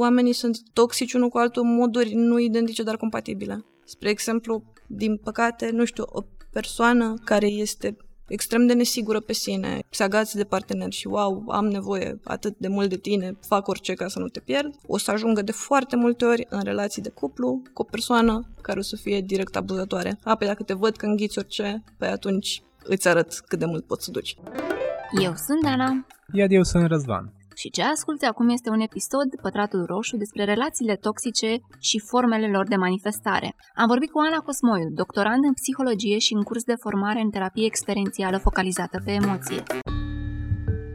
[0.00, 3.64] oamenii sunt toxici unul cu altul în moduri nu identice, dar compatibile.
[3.84, 6.20] Spre exemplu, din păcate, nu știu, o
[6.52, 7.96] persoană care este
[8.28, 12.68] extrem de nesigură pe sine, se agați de partener și wow, am nevoie atât de
[12.68, 15.96] mult de tine, fac orice ca să nu te pierd, o să ajungă de foarte
[15.96, 20.18] multe ori în relații de cuplu cu o persoană care o să fie direct abuzatoare.
[20.24, 23.86] A, pe dacă te văd că înghiți orice, pe atunci îți arăt cât de mult
[23.86, 24.36] poți să duci.
[25.22, 26.06] Eu sunt Dana.
[26.32, 30.96] Iar eu sunt Răzvan și ce asculti acum este un episod, Pătratul Roșu, despre relațiile
[30.96, 33.54] toxice și formele lor de manifestare.
[33.74, 37.66] Am vorbit cu Ana Cosmoiu, doctorand în psihologie și în curs de formare în terapie
[37.66, 39.62] experiențială focalizată pe emoție.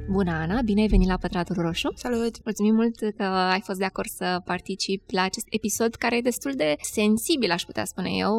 [0.09, 0.61] Bună, Ana!
[0.61, 1.91] Bine ai venit la Pătratul Roșu!
[1.95, 2.35] Salut!
[2.43, 6.51] Mulțumim mult că ai fost de acord să participi la acest episod care e destul
[6.55, 8.33] de sensibil, aș putea spune eu,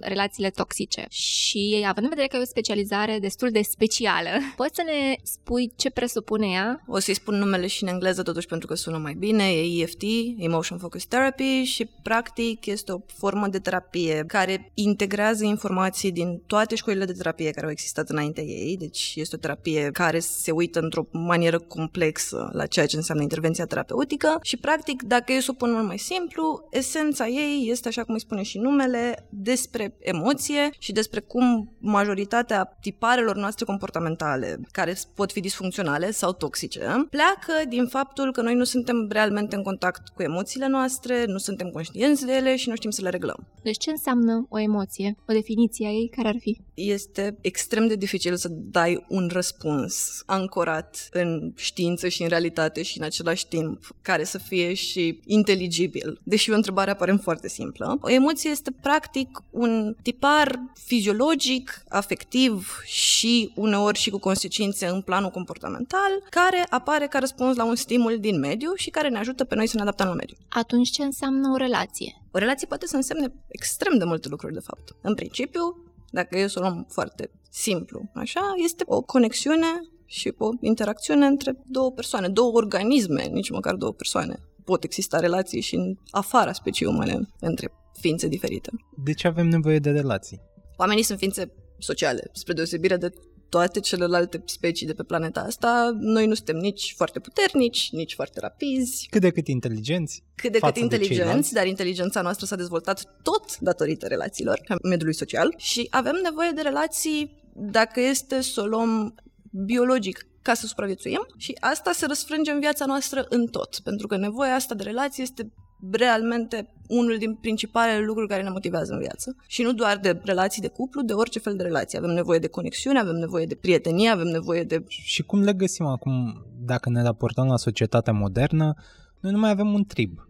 [0.00, 1.04] relațiile toxice.
[1.08, 5.72] Și având în vedere că e o specializare destul de specială, poți să ne spui
[5.76, 6.84] ce presupune ea?
[6.86, 9.44] O să-i spun numele și în engleză totuși pentru că sună mai bine.
[9.52, 10.02] E EFT,
[10.36, 16.74] Emotion Focus Therapy și practic este o formă de terapie care integrează informații din toate
[16.74, 18.76] școlile de terapie care au existat înainte ei.
[18.78, 23.66] Deci este o terapie care se uită într-o manieră complexă la ceea ce înseamnă intervenția
[23.66, 28.04] terapeutică și, practic, dacă eu să o pun mult mai simplu, esența ei este, așa
[28.04, 34.96] cum îi spune și numele, despre emoție și despre cum majoritatea tiparelor noastre comportamentale, care
[35.14, 40.08] pot fi disfuncționale sau toxice, pleacă din faptul că noi nu suntem realmente în contact
[40.08, 43.46] cu emoțiile noastre, nu suntem conștienți de ele și nu știm să le reglăm.
[43.62, 45.16] Deci ce înseamnă o emoție?
[45.28, 46.60] O definiție a ei care ar fi?
[46.74, 52.98] Este extrem de dificil să dai un răspuns ancorat în știință și în realitate și
[52.98, 56.20] în același timp care să fie și inteligibil.
[56.22, 57.98] Deși o întrebare apare foarte simplă.
[58.00, 65.30] O emoție este practic un tipar fiziologic, afectiv și uneori și cu consecințe în planul
[65.30, 69.54] comportamental care apare ca răspuns la un stimul din mediu și care ne ajută pe
[69.54, 70.36] noi să ne adaptăm la mediu.
[70.48, 72.22] Atunci ce înseamnă o relație?
[72.30, 74.96] O relație poate să însemne extrem de multe lucruri, de fapt.
[75.02, 79.66] În principiu, dacă eu să o luăm foarte simplu, așa, este o conexiune
[80.10, 84.36] și o interacțiune între două persoane, două organisme, nici măcar două persoane.
[84.64, 88.70] Pot exista relații și în afara specii umane între ființe diferite.
[89.04, 90.40] De ce avem nevoie de relații?
[90.76, 93.10] Oamenii sunt ființe sociale, spre deosebire de
[93.48, 98.40] toate celelalte specii de pe planeta asta, noi nu suntem nici foarte puternici, nici foarte
[98.40, 99.06] rapizi.
[99.10, 100.24] Cât de cât inteligenți.
[100.34, 105.86] Cât de cât inteligenți, dar inteligența noastră s-a dezvoltat tot datorită relațiilor, mediului social și
[105.90, 109.14] avem nevoie de relații dacă este să o luăm
[109.50, 114.16] biologic ca să supraviețuim și asta se răsfrânge în viața noastră în tot, pentru că
[114.16, 115.52] nevoia asta de relație este
[115.90, 119.36] realmente unul din principalele lucruri care ne motivează în viață.
[119.46, 121.98] Și nu doar de relații de cuplu, de orice fel de relații.
[121.98, 124.84] Avem nevoie de conexiune, avem nevoie de prietenie, avem nevoie de...
[124.88, 128.74] Și cum le găsim acum, dacă ne raportăm la societatea modernă,
[129.20, 130.26] noi nu mai avem un trib.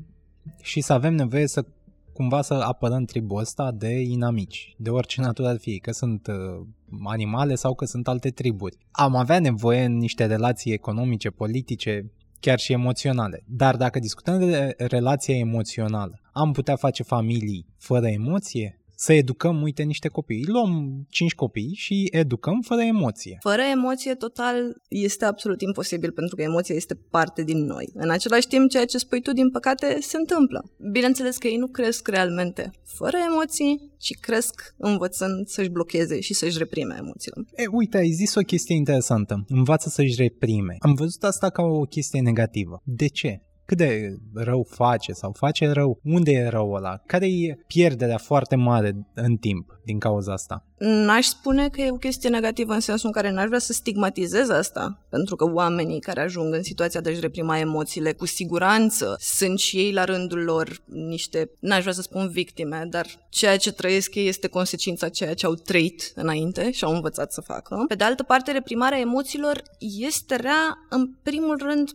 [0.63, 1.65] Și să avem nevoie să
[2.13, 6.67] cumva să apărăm tribul ăsta de inamici, de orice natură ar fi, că sunt uh,
[7.05, 8.77] animale sau că sunt alte triburi.
[8.91, 13.43] Am avea nevoie în niște relații economice, politice, chiar și emoționale.
[13.47, 18.80] Dar dacă discutăm de relația emoțională, am putea face familii fără emoție?
[19.05, 20.45] Să educăm, uite, niște copii.
[20.47, 23.39] Luăm cinci copii și educăm fără emoție.
[23.41, 24.57] Fără emoție total
[24.89, 27.91] este absolut imposibil pentru că emoția este parte din noi.
[27.95, 30.71] În același timp, ceea ce spui tu, din păcate, se întâmplă.
[30.93, 36.59] Bineînțeles că ei nu cresc realmente fără emoții, ci cresc învățând să-și blocheze și să-și
[36.59, 37.37] reprime emoțiile.
[37.57, 39.45] E, uite, ai zis o chestie interesantă.
[39.49, 40.77] Învață să-și reprime.
[40.79, 42.83] Am văzut asta ca o chestie negativă.
[42.85, 43.43] De ce?
[43.71, 48.57] Cât de rău face sau face rău, unde e răul ăla, care e pierderea foarte
[48.57, 50.65] mare în timp din cauza asta?
[50.79, 54.49] N-aș spune că e o chestie negativă în sensul în care n-aș vrea să stigmatizez
[54.49, 59.59] asta, pentru că oamenii care ajung în situația de a-și reprima emoțiile, cu siguranță sunt
[59.59, 64.15] și ei la rândul lor niște, n-aș vrea să spun victime, dar ceea ce trăiesc
[64.15, 67.85] ei este consecința ceea ce au trăit înainte și au învățat să facă.
[67.89, 69.63] Pe de altă parte, reprimarea emoțiilor
[69.99, 71.91] este rea în primul rând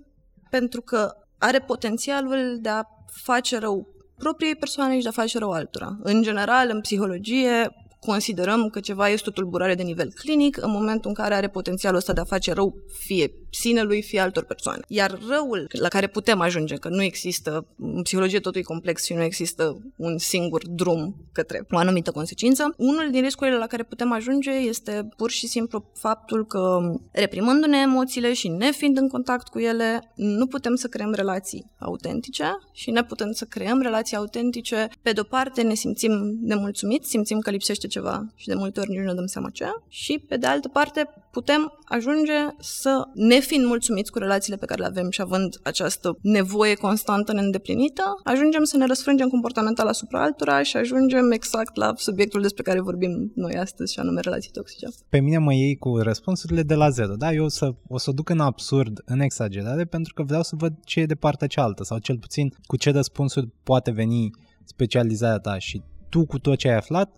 [0.50, 2.84] pentru că are potențialul de a
[3.24, 3.88] face rău
[4.18, 5.98] propriei persoane și de a face rău altora.
[6.04, 11.10] În general, în psihologie, considerăm că ceva este o tulburare de nivel clinic în momentul
[11.10, 14.82] în care are potențialul ăsta de a face rău fie sinelui, fie altor persoane.
[14.88, 19.14] Iar răul la care putem ajunge, că nu există, în psihologie totul e complex și
[19.14, 24.12] nu există un singur drum către o anumită consecință, unul din riscurile la care putem
[24.12, 29.60] ajunge este pur și simplu faptul că reprimându-ne emoțiile și ne fiind în contact cu
[29.60, 34.90] ele, nu putem să creăm relații autentice și ne putem să creăm relații autentice.
[35.02, 36.12] Pe de-o parte ne simțim
[36.42, 39.66] nemulțumiți, simțim că lipsește ceva și de multe ori nici nu ne dăm seama ce
[39.88, 44.82] și pe de altă parte putem ajunge să ne nefiind mulțumiți cu relațiile pe care
[44.82, 50.64] le avem și având această nevoie constantă neîndeplinită, ajungem să ne răsfrângem comportamental asupra altora
[50.64, 54.88] și ajungem exact la subiectul despre care vorbim noi astăzi, și anume relații toxice.
[55.10, 57.34] Pe mine mă iei cu răspunsurile de la zero, da?
[57.34, 60.74] Eu o să, o să duc în absurd, în exagerare, pentru că vreau să văd
[60.84, 64.30] ce e de partea cealaltă sau cel puțin cu ce răspunsuri poate veni
[64.64, 67.16] specializarea ta și tu cu tot ce ai aflat,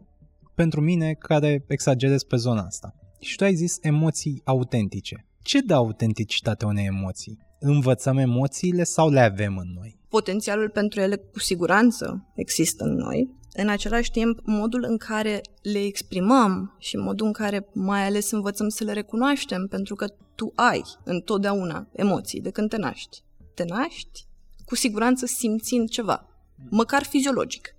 [0.55, 2.95] pentru mine care exagerez pe zona asta.
[3.19, 5.26] Și tu ai zis emoții autentice.
[5.47, 7.37] Ce dă autenticitate unei emoții?
[7.59, 9.99] Învățăm emoțiile sau le avem în noi?
[10.09, 13.29] Potențialul pentru ele cu siguranță există în noi.
[13.53, 18.69] În același timp, modul în care le exprimăm și modul în care mai ales învățăm
[18.69, 23.23] să le recunoaștem, pentru că tu ai întotdeauna emoții de când te naști.
[23.53, 24.27] Te naști
[24.65, 26.27] cu siguranță simțind ceva,
[26.69, 27.75] măcar fiziologic.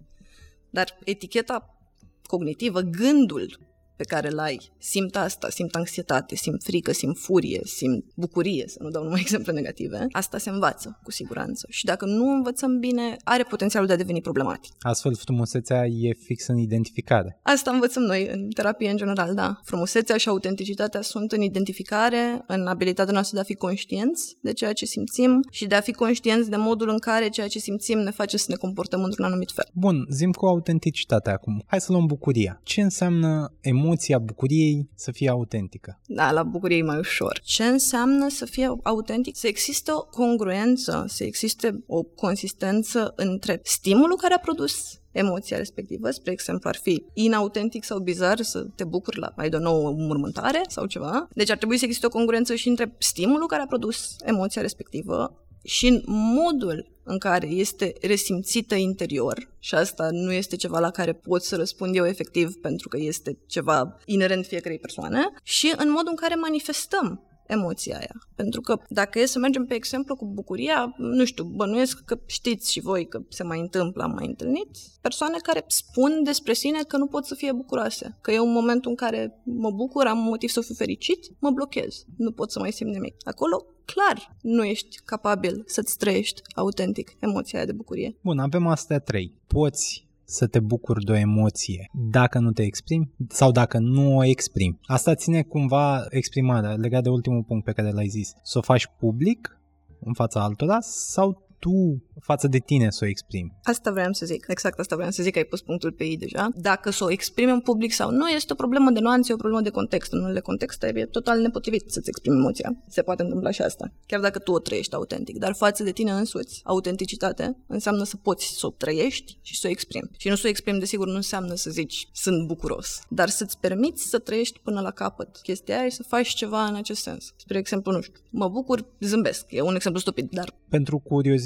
[0.71, 1.79] Dar eticheta
[2.23, 3.68] cognitivă, gândul
[3.99, 8.79] pe care îl ai, simt asta, simt anxietate, simt frică, simt furie, simt bucurie, să
[8.83, 11.67] nu dau numai exemple negative, asta se învață cu siguranță.
[11.71, 14.73] Și dacă nu învățăm bine, are potențialul de a deveni problematic.
[14.79, 17.41] Astfel, frumusețea e fix în identificare.
[17.43, 19.61] Asta învățăm noi în terapie în general, da.
[19.65, 24.73] Frumusețea și autenticitatea sunt în identificare, în abilitatea noastră de a fi conștienți de ceea
[24.73, 28.11] ce simțim și de a fi conștienți de modul în care ceea ce simțim ne
[28.11, 29.69] face să ne comportăm într-un anumit fel.
[29.73, 31.63] Bun, zim cu autenticitatea acum.
[31.67, 32.61] Hai să luăm bucuria.
[32.63, 36.01] Ce înseamnă emoția emoția bucuriei să fie autentică.
[36.07, 37.41] Da, la bucurie e mai ușor.
[37.45, 39.37] Ce înseamnă să fie autentic?
[39.37, 46.11] Să existe o congruență, să existe o consistență între stimulul care a produs emoția respectivă,
[46.11, 49.91] spre exemplu, ar fi inautentic sau bizar să te bucuri la, mai de nou, o
[49.91, 51.29] mormântare sau ceva.
[51.35, 55.43] Deci ar trebui să existe o congruență și între stimulul care a produs emoția respectivă
[55.65, 61.13] și în modul în care este resimțită interior și asta nu este ceva la care
[61.13, 66.09] pot să răspund eu efectiv pentru că este ceva inerent fiecarei persoane și în modul
[66.09, 68.15] în care manifestăm emoția aia.
[68.35, 72.73] Pentru că dacă e să mergem pe exemplu cu bucuria, nu știu, bănuiesc că știți
[72.73, 74.69] și voi că se mai întâmplă, am mai întâlnit
[75.01, 78.91] persoane care spun despre sine că nu pot să fie bucuroase, că eu în momentul
[78.91, 82.73] în care mă bucur, am motiv să fiu fericit, mă blochez, nu pot să mai
[82.73, 83.15] simt nimic.
[83.25, 88.17] Acolo clar nu ești capabil să-ți trăiești autentic emoția de bucurie.
[88.23, 89.35] Bun, avem astea trei.
[89.47, 94.25] Poți să te bucuri de o emoție dacă nu te exprimi sau dacă nu o
[94.25, 94.79] exprimi.
[94.83, 98.33] Asta ține cumva exprimarea, legat de ultimul punct pe care l-ai zis.
[98.43, 99.61] Să o faci public
[100.01, 103.59] în fața altora sau tu față de tine să o exprimi.
[103.63, 106.49] Asta vreau să zic, exact asta vreau să zic, ai pus punctul pe ei deja.
[106.55, 109.63] Dacă să o exprimi în public sau nu, este o problemă de nuanțe, o problemă
[109.63, 110.13] de context.
[110.13, 112.85] În unele contexte e total nepotrivit să-ți exprimi emoția.
[112.89, 115.39] Se poate întâmpla și asta, chiar dacă tu o trăiești autentic.
[115.39, 119.71] Dar față de tine însuți, autenticitate înseamnă să poți să o trăiești și să o
[119.71, 120.11] exprimi.
[120.17, 124.09] Și nu să o exprimi, desigur, nu înseamnă să zici sunt bucuros, dar să-ți permiți
[124.09, 127.33] să trăiești până la capăt chestia aia și să faci ceva în acest sens.
[127.37, 129.45] Spre exemplu, nu știu, mă bucur, zâmbesc.
[129.49, 130.55] E un exemplu stupid, dar...
[130.69, 130.99] Pentru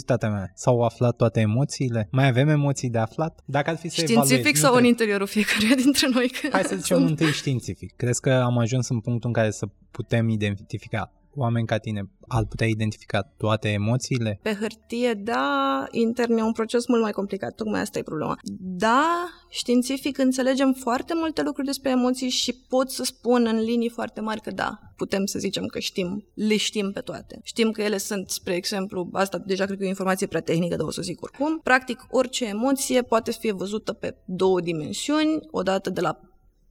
[0.02, 2.08] curiozitatea mea, s-au aflat toate emoțiile?
[2.10, 3.40] Mai avem emoții de aflat?
[3.44, 6.32] Dacă ar fi să Științific evaluezi, sau în interiorul fiecăruia dintre noi?
[6.50, 7.96] Hai să zicem întâi științific.
[7.96, 12.44] Crezi că am ajuns în punctul în care să putem identifica oameni ca tine ar
[12.44, 14.38] putea identifica toate emoțiile?
[14.42, 18.38] Pe hârtie, da, intern e un proces mult mai complicat, tocmai asta e problema.
[18.60, 24.20] Da, științific înțelegem foarte multe lucruri despre emoții și pot să spun în linii foarte
[24.20, 27.40] mari că da, putem să zicem că știm, le știm pe toate.
[27.42, 30.76] Știm că ele sunt, spre exemplu, asta deja cred că e o informație prea tehnică,
[30.76, 31.60] dar o să zic oricum.
[31.62, 36.20] Practic, orice emoție poate fi văzută pe două dimensiuni, odată de la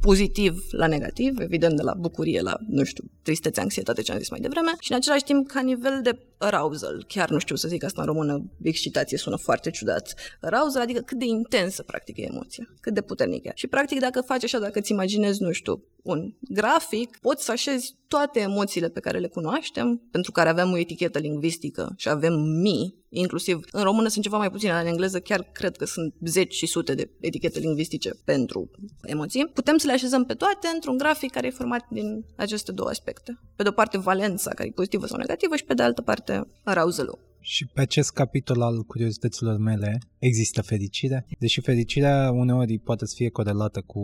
[0.02, 4.30] pozitiv la negativ, evident de la bucurie la, nu știu, tristețe, anxietate, ce am zis
[4.30, 7.84] mai devreme, și în același timp ca nivel de arousal, chiar nu știu să zic
[7.84, 10.14] asta în română, excitație sună foarte ciudat.
[10.42, 13.52] Arousal adică cât de intensă practic e emoția, cât de puternică.
[13.56, 17.96] Și practic dacă faci așa, dacă îți imaginezi, nu știu, un grafic, poți să așezi
[18.08, 22.96] toate emoțiile pe care le cunoaștem, pentru care avem o etichetă lingvistică și avem mii,
[23.10, 26.54] inclusiv în română sunt ceva mai puține, dar în engleză chiar cred că sunt zeci
[26.54, 28.72] și sute de etichete lingvistice pentru
[29.04, 29.48] emoții.
[29.54, 33.40] Putem să le așezăm pe toate într-un grafic care e format din aceste două aspecte.
[33.56, 36.31] Pe de o parte valența, care e pozitivă sau negativă, și pe de altă parte
[36.64, 43.14] arousal și pe acest capitol al curiozităților mele există fericire, deși fericirea uneori poate să
[43.18, 44.02] fie corelată cu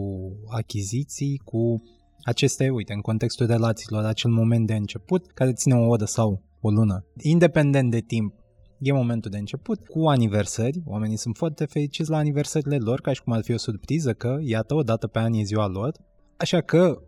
[0.50, 1.84] achiziții, cu
[2.24, 6.70] aceste, uite, în contextul relațiilor, acel moment de început, care ține o oră sau o
[6.70, 8.34] lună, independent de timp,
[8.80, 13.22] E momentul de început, cu aniversări, oamenii sunt foarte fericiți la aniversările lor, ca și
[13.22, 15.92] cum ar fi o surpriză că, iată, o dată pe an e ziua lor.
[16.38, 17.02] Așa că,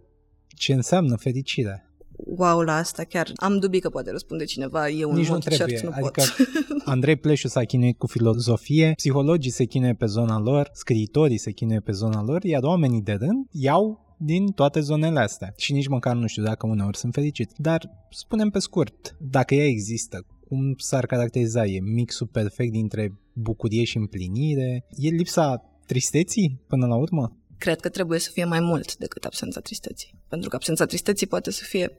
[0.48, 1.89] ce înseamnă fericirea?
[2.26, 5.68] Wow la asta, chiar am dubii că poate răspunde cineva, eu Nici în nu trebuie.
[5.68, 6.48] cert nu adică pot.
[6.94, 11.80] Andrei Pleșu s-a chinuit cu filozofie, psihologii se chinuie pe zona lor, scriitorii se chinuie
[11.80, 15.54] pe zona lor, iar oamenii de rând iau din toate zonele astea.
[15.58, 17.52] Și nici măcar nu știu dacă uneori sunt fericit.
[17.58, 21.66] Dar spunem pe scurt, dacă ea există, cum s-ar caracteriza?
[21.66, 24.86] E mixul perfect dintre bucurie și împlinire?
[24.90, 27.38] E lipsa tristeții până la urmă?
[27.58, 30.16] Cred că trebuie să fie mai mult decât absența tristeții.
[30.28, 31.92] Pentru că absența tristeții poate să fie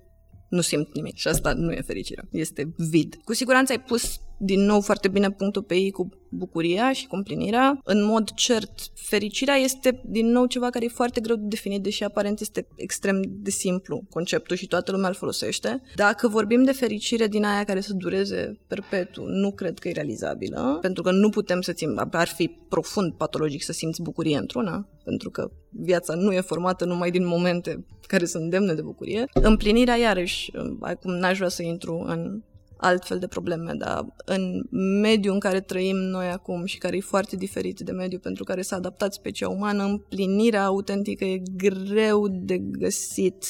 [0.50, 3.20] nu simt nimic și asta nu e fericirea, este vid.
[3.24, 7.16] Cu siguranță ai pus din nou foarte bine punctul pe ei cu bucuria și cu
[7.16, 7.80] împlinirea.
[7.84, 12.04] În mod cert, fericirea este din nou ceva care e foarte greu de definit, deși
[12.04, 15.82] aparent este extrem de simplu conceptul și toată lumea îl folosește.
[15.94, 20.78] Dacă vorbim de fericire din aia care să dureze perpetu, nu cred că e realizabilă,
[20.80, 25.30] pentru că nu putem să ținem, ar fi profund patologic să simți bucurie într-una, pentru
[25.30, 29.24] că viața nu e formată numai din momente care sunt demne de bucurie.
[29.32, 32.42] Împlinirea, iarăși, acum n-aș vrea să intru în
[32.80, 34.62] altfel de probleme, dar în
[35.00, 38.62] mediul în care trăim noi acum și care e foarte diferit de mediul pentru care
[38.62, 43.44] s-a adaptat specia umană, împlinirea autentică e greu de găsit.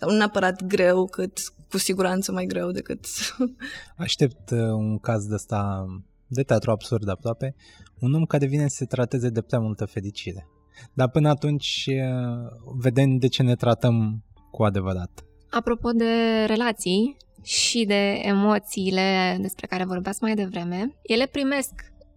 [0.00, 1.38] Sau nu neapărat greu, cât
[1.70, 3.06] cu siguranță mai greu decât...
[3.96, 5.86] Aștept uh, un caz de ăsta
[6.26, 7.54] de teatru absurd aproape,
[8.00, 10.48] un om care vine să se trateze de prea multă fericire.
[10.92, 15.24] Dar până atunci uh, vedem de ce ne tratăm cu adevărat.
[15.50, 17.16] Apropo de relații,
[17.46, 21.72] și de emoțiile despre care vorbeați mai devreme, ele primesc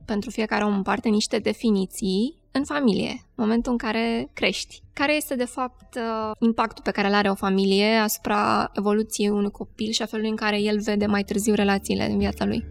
[0.05, 4.81] pentru fiecare om în parte niște definiții în familie, momentul în care crești.
[4.93, 9.51] Care este, de fapt, uh, impactul pe care îl are o familie asupra evoluției unui
[9.51, 12.65] copil și a felului în care el vede mai târziu relațiile în viața lui?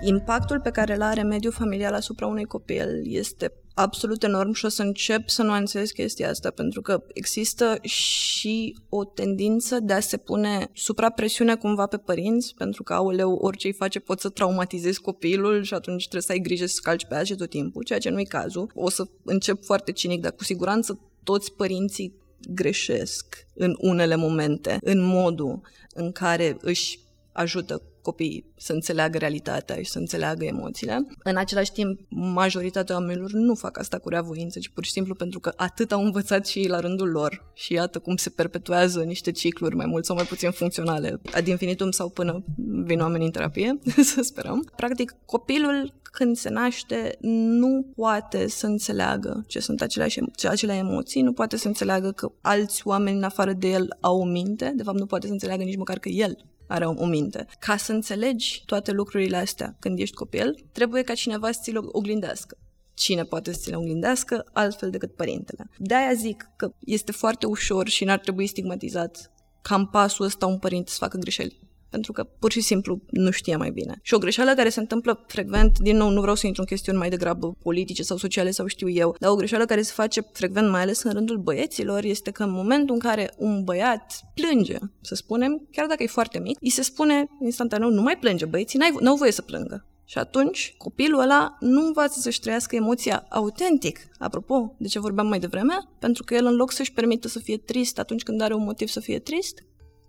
[0.00, 4.68] Impactul pe care îl are mediul familial asupra unui copil este absolut enorm și o
[4.68, 10.16] să încep să nuanțez chestia asta, pentru că există și o tendință de a se
[10.16, 15.62] pune suprapresiune cumva pe părinți, pentru că, auleu, orice îi face poți să traumatizezi copilul
[15.62, 18.20] și atunci trebuie să ai grijă să calci pe aia tot timpul, ceea ce nu
[18.20, 18.70] e cazul.
[18.74, 22.14] O să încep foarte cinic, dar cu siguranță toți părinții
[22.48, 25.60] greșesc în unele momente, în modul
[25.94, 26.98] în care își
[27.32, 31.06] ajută copiii să înțeleagă realitatea și să înțeleagă emoțiile.
[31.22, 35.40] În același timp, majoritatea oamenilor nu fac asta cu reavoință, ci pur și simplu pentru
[35.40, 39.30] că atât au învățat și ei la rândul lor și iată cum se perpetuează niște
[39.30, 42.44] cicluri mai mult sau mai puțin funcționale, ad infinitum sau până
[42.84, 43.78] vin oamenii în terapie,
[44.14, 44.72] să sperăm.
[44.76, 47.16] Practic, copilul când se naște
[47.60, 52.86] nu poate să înțeleagă ce sunt aceleași, acele emoții, nu poate să înțeleagă că alți
[52.86, 55.76] oameni în afară de el au o minte, de fapt nu poate să înțeleagă nici
[55.76, 57.46] măcar că el are o minte.
[57.58, 62.56] Ca să înțelegi toate lucrurile astea când ești copil, trebuie ca cineva să ți-l oglindească.
[62.94, 65.70] Cine poate să ți le oglindească altfel decât părintele.
[65.78, 69.30] De-aia zic că este foarte ușor și n-ar trebui stigmatizat
[69.62, 73.56] cam pasul ăsta un părinte să facă greșeli pentru că pur și simplu nu știe
[73.56, 73.98] mai bine.
[74.02, 76.98] Și o greșeală care se întâmplă frecvent, din nou, nu vreau să intru în chestiuni
[76.98, 80.70] mai degrabă politice sau sociale sau știu eu, dar o greșeală care se face frecvent,
[80.70, 85.14] mai ales în rândul băieților, este că în momentul în care un băiat plânge, să
[85.14, 89.16] spunem, chiar dacă e foarte mic, îi se spune instantaneu, nu mai plânge, băieții n-au
[89.16, 89.86] voie să plângă.
[90.08, 95.38] Și atunci copilul ăla nu învață să-și trăiască emoția autentic, apropo de ce vorbeam mai
[95.38, 98.64] devreme, pentru că el în loc să-și permită să fie trist atunci când are un
[98.64, 99.64] motiv să fie trist,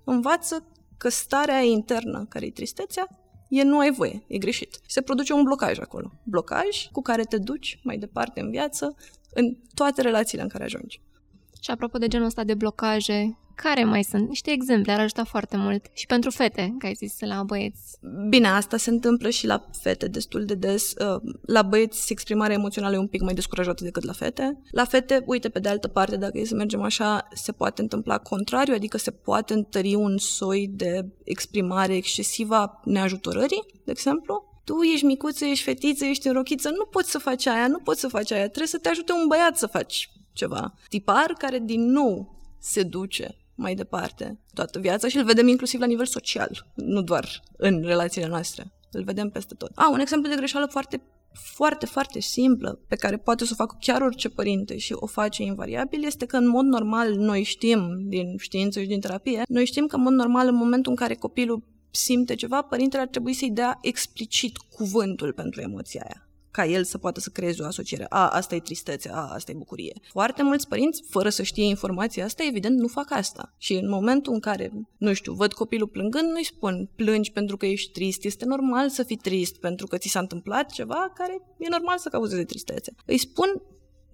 [0.05, 0.65] învață
[0.97, 3.07] că starea internă, care e tristețea,
[3.49, 4.79] e nu ai voie, e greșit.
[4.87, 6.11] Se produce un blocaj acolo.
[6.23, 8.95] Blocaj cu care te duci mai departe în viață,
[9.33, 11.01] în toate relațiile în care ajungi.
[11.67, 14.27] Și apropo de genul ăsta de blocaje, care mai sunt?
[14.27, 15.85] Niște exemple ar ajuta foarte mult.
[15.93, 17.97] Și pentru fete, că ai zis la băieți.
[18.29, 20.93] Bine, asta se întâmplă și la fete destul de des.
[20.93, 24.61] Uh, la băieți exprimarea emoțională e un pic mai descurajată decât la fete.
[24.71, 28.17] La fete, uite, pe de altă parte, dacă e să mergem așa, se poate întâmpla
[28.17, 34.81] contrariu, adică se poate întări un soi de exprimare excesivă a neajutorării, de exemplu tu
[34.93, 38.31] ești micuță, ești fetiță, ești rochiță, nu poți să faci aia, nu poți să faci
[38.31, 40.73] aia, trebuie să te ajute un băiat să faci ceva.
[40.89, 45.85] Tipar care din nou se duce mai departe toată viața și îl vedem inclusiv la
[45.85, 48.71] nivel social, nu doar în relațiile noastre.
[48.91, 49.71] Îl vedem peste tot.
[49.75, 51.01] A, un exemplu de greșeală foarte
[51.53, 55.43] foarte, foarte simplă, pe care poate să o facă chiar orice părinte și o face
[55.43, 59.87] invariabil, este că în mod normal noi știm din știință și din terapie, noi știm
[59.87, 63.51] că în mod normal în momentul în care copilul simte ceva, părintele ar trebui să-i
[63.51, 66.26] dea explicit cuvântul pentru emoția aia
[66.57, 68.05] ca el să poată să creeze o asociere.
[68.09, 69.93] A, asta e tristețe, a, asta e bucurie.
[70.11, 73.53] Foarte mulți părinți, fără să știe informația asta, evident, nu fac asta.
[73.57, 77.65] Și în momentul în care, nu știu, văd copilul plângând, nu-i spun plângi pentru că
[77.65, 81.67] ești trist, este normal să fii trist pentru că ți s-a întâmplat ceva care e
[81.69, 82.95] normal să cauzeze tristețe.
[83.05, 83.61] Îi spun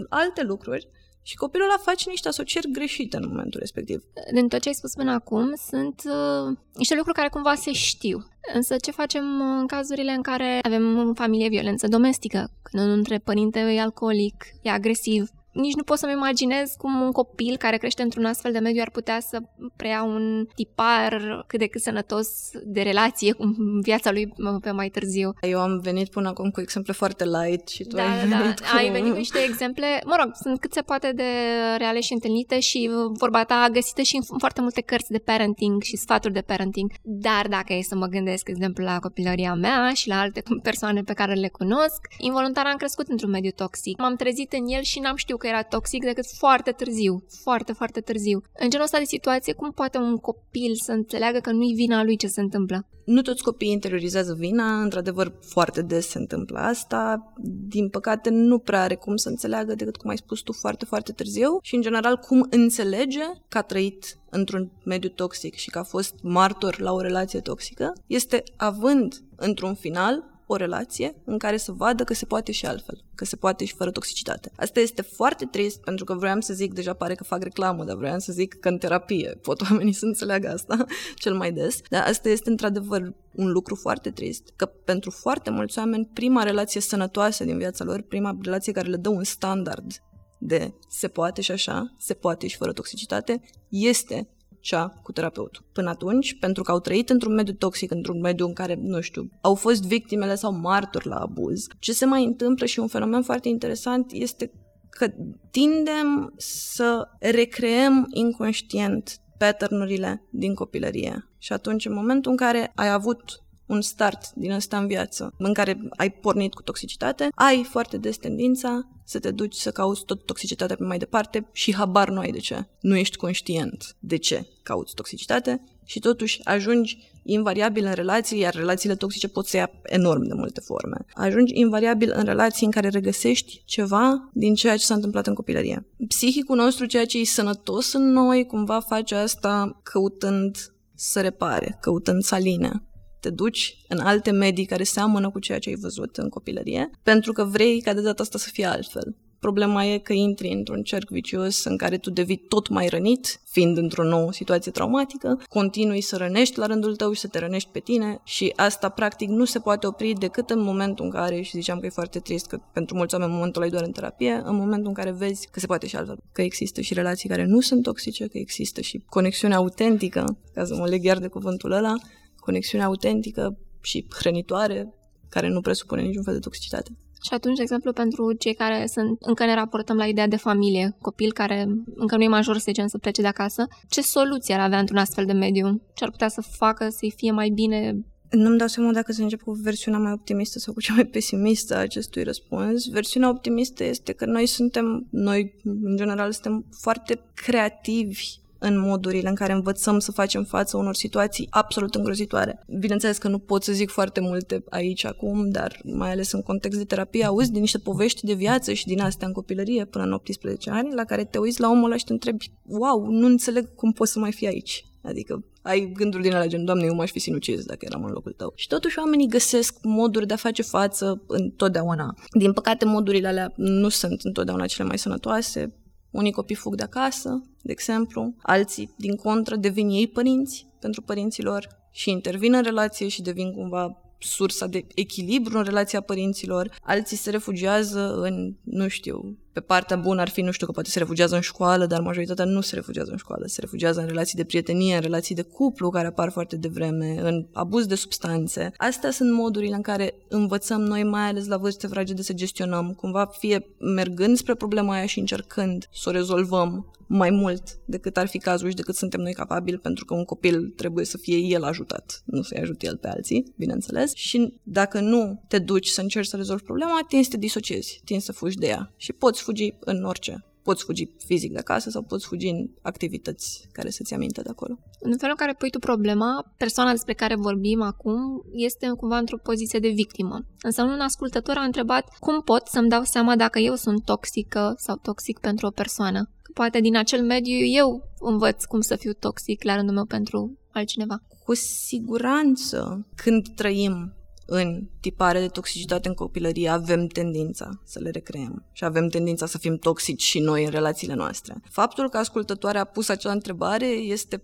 [0.09, 0.87] alte lucruri
[1.23, 4.03] și copilul ăla face niște asocieri greșite în momentul respectiv.
[4.33, 8.27] Din tot ce ai spus până acum, sunt uh, niște lucruri care cumva se știu.
[8.53, 12.51] Însă ce facem în cazurile în care avem în familie violență domestică?
[12.61, 17.11] Când unul dintre părinte e alcoolic, e agresiv, nici nu pot să-mi imaginez cum un
[17.11, 19.41] copil care crește într-un astfel de mediu ar putea să
[19.75, 22.27] preia un tipar cât de cât sănătos
[22.63, 25.33] de relație cu viața lui pe mai târziu.
[25.41, 28.59] Eu am venit până acum cu exemple foarte light și tu da, ai da, venit
[28.59, 28.67] da.
[28.67, 28.75] cu...
[28.75, 31.29] Ai venit cu niște exemple, mă rog, sunt cât se poate de
[31.77, 35.97] reale și întâlnite și vorba ta găsită și în foarte multe cărți de parenting și
[35.97, 36.91] sfaturi de parenting.
[37.01, 41.01] Dar dacă e să mă gândesc, de exemplu, la copilăria mea și la alte persoane
[41.01, 43.97] pe care le cunosc, involuntar am crescut într-un mediu toxic.
[43.97, 47.23] M-am trezit în el și n-am știut că era toxic decât foarte târziu.
[47.41, 48.41] Foarte, foarte târziu.
[48.59, 52.17] În genul ăsta de situație, cum poate un copil să înțeleagă că nu-i vina lui
[52.17, 52.87] ce se întâmplă?
[53.05, 57.33] Nu toți copiii interiorizează vina, într-adevăr foarte des se întâmplă asta.
[57.67, 61.11] Din păcate nu prea are cum să înțeleagă decât cum ai spus tu foarte, foarte
[61.11, 65.83] târziu și în general cum înțelege că a trăit într-un mediu toxic și că a
[65.83, 71.71] fost martor la o relație toxică, este având într-un final o relație în care să
[71.71, 74.51] vadă că se poate și altfel, că se poate și fără toxicitate.
[74.55, 77.95] Asta este foarte trist pentru că vroiam să zic, deja pare că fac reclamă, dar
[77.95, 80.85] vroiam să zic că în terapie pot oamenii să înțeleagă asta
[81.23, 81.79] cel mai des.
[81.89, 86.81] Dar asta este într-adevăr un lucru foarte trist, că pentru foarte mulți oameni prima relație
[86.81, 89.91] sănătoasă din viața lor, prima relație care le dă un standard
[90.37, 94.29] de se poate și așa, se poate și fără toxicitate, este
[94.63, 95.65] cea cu terapeutul.
[95.71, 99.29] Până atunci, pentru că au trăit într-un mediu toxic, într-un mediu în care, nu știu,
[99.41, 103.47] au fost victimele sau martori la abuz, ce se mai întâmplă și un fenomen foarte
[103.47, 104.51] interesant este
[104.89, 105.07] că
[105.51, 111.27] tindem să recreăm inconștient patternurile din copilărie.
[111.37, 115.53] Și atunci, în momentul în care ai avut un start din ăsta în viață, în
[115.53, 120.25] care ai pornit cu toxicitate, ai foarte des tendința să te duci să cauți tot
[120.25, 122.67] toxicitatea pe mai departe și habar nu ai de ce.
[122.79, 128.95] Nu ești conștient de ce cauți toxicitate și totuși ajungi invariabil în relații, iar relațiile
[128.95, 131.05] toxice pot să ia enorm de multe forme.
[131.13, 135.87] Ajungi invariabil în relații în care regăsești ceva din ceea ce s-a întâmplat în copilărie.
[136.07, 142.23] Psihicul nostru, ceea ce e sănătos în noi, cumva face asta căutând să repare, căutând
[142.23, 142.83] să aline
[143.23, 147.31] te duci în alte medii care seamănă cu ceea ce ai văzut în copilărie, pentru
[147.31, 149.15] că vrei ca de data asta să fie altfel.
[149.39, 153.77] Problema e că intri într-un cerc vicios în care tu devii tot mai rănit, fiind
[153.77, 157.79] într-o nouă situație traumatică, continui să rănești la rândul tău și să te rănești pe
[157.79, 161.79] tine și asta practic nu se poate opri decât în momentul în care, și ziceam
[161.79, 164.55] că e foarte trist că pentru mulți oameni momentul ăla e doar în terapie, în
[164.55, 167.59] momentul în care vezi că se poate și altfel, că există și relații care nu
[167.59, 171.95] sunt toxice, că există și conexiune autentică, ca să mă leg iar de cuvântul ăla,
[172.43, 174.93] conexiune autentică și hrănitoare,
[175.29, 176.91] care nu presupune niciun fel de toxicitate.
[177.23, 180.95] Și atunci, de exemplu, pentru cei care sunt, încă ne raportăm la ideea de familie,
[181.01, 184.59] copil care încă nu e major să zicem să plece de acasă, ce soluție ar
[184.59, 185.81] avea într-un astfel de mediu?
[185.95, 189.41] Ce ar putea să facă să-i fie mai bine nu-mi dau seama dacă să încep
[189.41, 192.87] cu versiunea mai optimistă sau cu cea mai pesimistă a acestui răspuns.
[192.87, 199.35] Versiunea optimistă este că noi suntem, noi în general suntem foarte creativi în modurile în
[199.35, 202.63] care învățăm să facem față unor situații absolut îngrozitoare.
[202.79, 206.77] Bineînțeles că nu pot să zic foarte multe aici acum, dar mai ales în context
[206.77, 210.11] de terapie, auzi din niște povești de viață și din astea în copilărie până în
[210.11, 213.75] 18 ani, la care te uiți la omul ăla și te întrebi, wow, nu înțeleg
[213.75, 214.85] cum poți să mai fii aici.
[215.01, 218.33] Adică ai gânduri din alea gen, doamne, eu m-aș fi sinucis dacă eram în locul
[218.37, 218.53] tău.
[218.55, 222.15] Și totuși oamenii găsesc moduri de a face față întotdeauna.
[222.39, 225.73] Din păcate, modurile alea nu sunt întotdeauna cele mai sănătoase.
[226.13, 231.67] Unii copii fug de acasă, de exemplu, alții, din contră, devin ei părinți pentru părinților
[231.91, 237.29] și intervin în relație și devin cumva sursa de echilibru în relația părinților, alții se
[237.29, 241.35] refugiază în, nu știu, pe partea bună ar fi, nu știu, că poate se refugiază
[241.35, 244.95] în școală, dar majoritatea nu se refugiază în școală, se refugiază în relații de prietenie,
[244.95, 248.71] în relații de cuplu care apar foarte devreme, în abuz de substanțe.
[248.77, 253.25] Astea sunt modurile în care învățăm noi, mai ales la vârste fragede, să gestionăm, cumva
[253.25, 258.37] fie mergând spre problema aia și încercând să o rezolvăm mai mult decât ar fi
[258.37, 262.21] cazul și decât suntem noi capabili, pentru că un copil trebuie să fie el ajutat,
[262.25, 264.13] nu să-i ajute el pe alții, bineînțeles.
[264.13, 268.25] Și dacă nu te duci să încerci să rezolvi problema, tinzi să te disociezi, tinzi
[268.25, 270.45] să fugi de ea și poți fugi în orice.
[270.63, 274.79] Poți fugi fizic de acasă sau poți fugi în activități care să-ți aminte de acolo.
[274.99, 279.37] În felul în care pui tu problema, persoana despre care vorbim acum este cumva într-o
[279.37, 280.45] poziție de victimă.
[280.61, 284.95] Însă un ascultător a întrebat cum pot să-mi dau seama dacă eu sunt toxică sau
[284.95, 286.29] toxic pentru o persoană.
[286.53, 290.59] Că poate din acel mediu eu învăț cum să fiu toxic la rândul meu pentru
[290.71, 291.21] altcineva.
[291.43, 294.13] Cu siguranță, când trăim
[294.45, 299.57] în tipare de toxicitate în copilărie avem tendința să le recreăm și avem tendința să
[299.57, 301.55] fim toxici și noi în relațiile noastre.
[301.69, 304.43] Faptul că ascultătoarea a pus acea întrebare este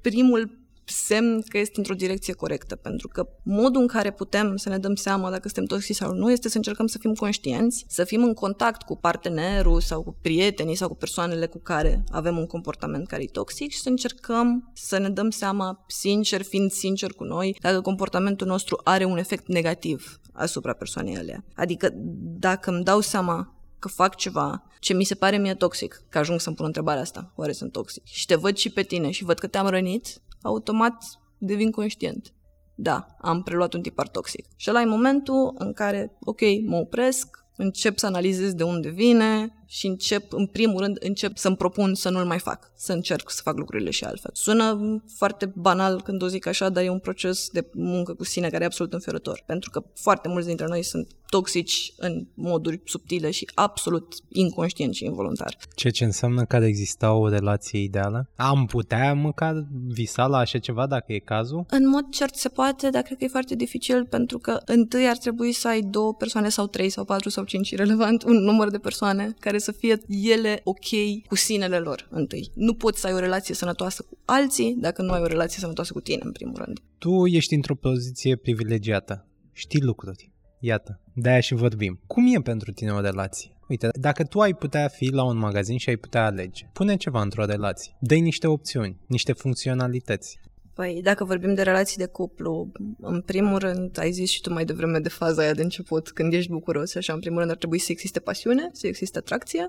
[0.00, 0.57] primul
[0.90, 4.94] semn că este într-o direcție corectă, pentru că modul în care putem să ne dăm
[4.94, 8.34] seama dacă suntem toxici sau nu este să încercăm să fim conștienți, să fim în
[8.34, 13.22] contact cu partenerul sau cu prietenii sau cu persoanele cu care avem un comportament care
[13.22, 17.80] e toxic și să încercăm să ne dăm seama, sincer, fiind sincer cu noi, dacă
[17.80, 21.44] comportamentul nostru are un efect negativ asupra persoanei alea.
[21.54, 21.90] Adică
[22.38, 26.40] dacă îmi dau seama că fac ceva ce mi se pare mie toxic, că ajung
[26.40, 29.38] să-mi pun întrebarea asta, oare sunt toxic, și te văd și pe tine și văd
[29.38, 31.04] că te-am rănit, automat
[31.38, 32.32] devin conștient.
[32.74, 34.46] Da, am preluat un tipar toxic.
[34.56, 39.57] Și ăla e momentul în care, ok, mă opresc, încep să analizez de unde vine
[39.70, 43.40] și încep, în primul rând, încep să-mi propun să nu-l mai fac, să încerc să
[43.42, 44.30] fac lucrurile și altfel.
[44.34, 48.48] Sună foarte banal când o zic așa, dar e un proces de muncă cu sine
[48.48, 53.30] care e absolut înfiorător, pentru că foarte mulți dintre noi sunt toxici în moduri subtile
[53.30, 55.56] și absolut inconștient și involuntar.
[55.74, 58.30] Ce ce înseamnă că ar exista o relație ideală?
[58.36, 61.64] Am putea măcar visa la așa ceva dacă e cazul?
[61.70, 65.16] În mod cert se poate, dar cred că e foarte dificil pentru că întâi ar
[65.16, 68.78] trebui să ai două persoane sau trei sau patru sau cinci, relevant, un număr de
[68.78, 70.86] persoane care să fie ele ok
[71.26, 72.50] cu sinele lor întâi.
[72.54, 75.92] Nu poți să ai o relație sănătoasă cu alții dacă nu ai o relație sănătoasă
[75.92, 76.78] cu tine, în primul rând.
[76.98, 79.26] Tu ești într-o poziție privilegiată.
[79.52, 80.32] Știi lucruri.
[80.60, 82.00] Iată, de-aia și vorbim.
[82.06, 83.52] Cum e pentru tine o relație?
[83.68, 87.20] Uite, dacă tu ai putea fi la un magazin și ai putea alege, pune ceva
[87.20, 87.96] într-o relație.
[88.00, 90.40] dă niște opțiuni, niște funcționalități.
[90.78, 94.64] Păi, dacă vorbim de relații de cuplu, în primul rând, ai zis și tu mai
[94.64, 97.78] devreme de faza aia de început, când ești bucuros, așa, în primul rând ar trebui
[97.78, 99.66] să existe pasiune, să existe atracție,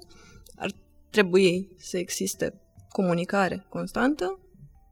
[0.55, 0.71] ar
[1.09, 4.39] trebui să existe comunicare constantă,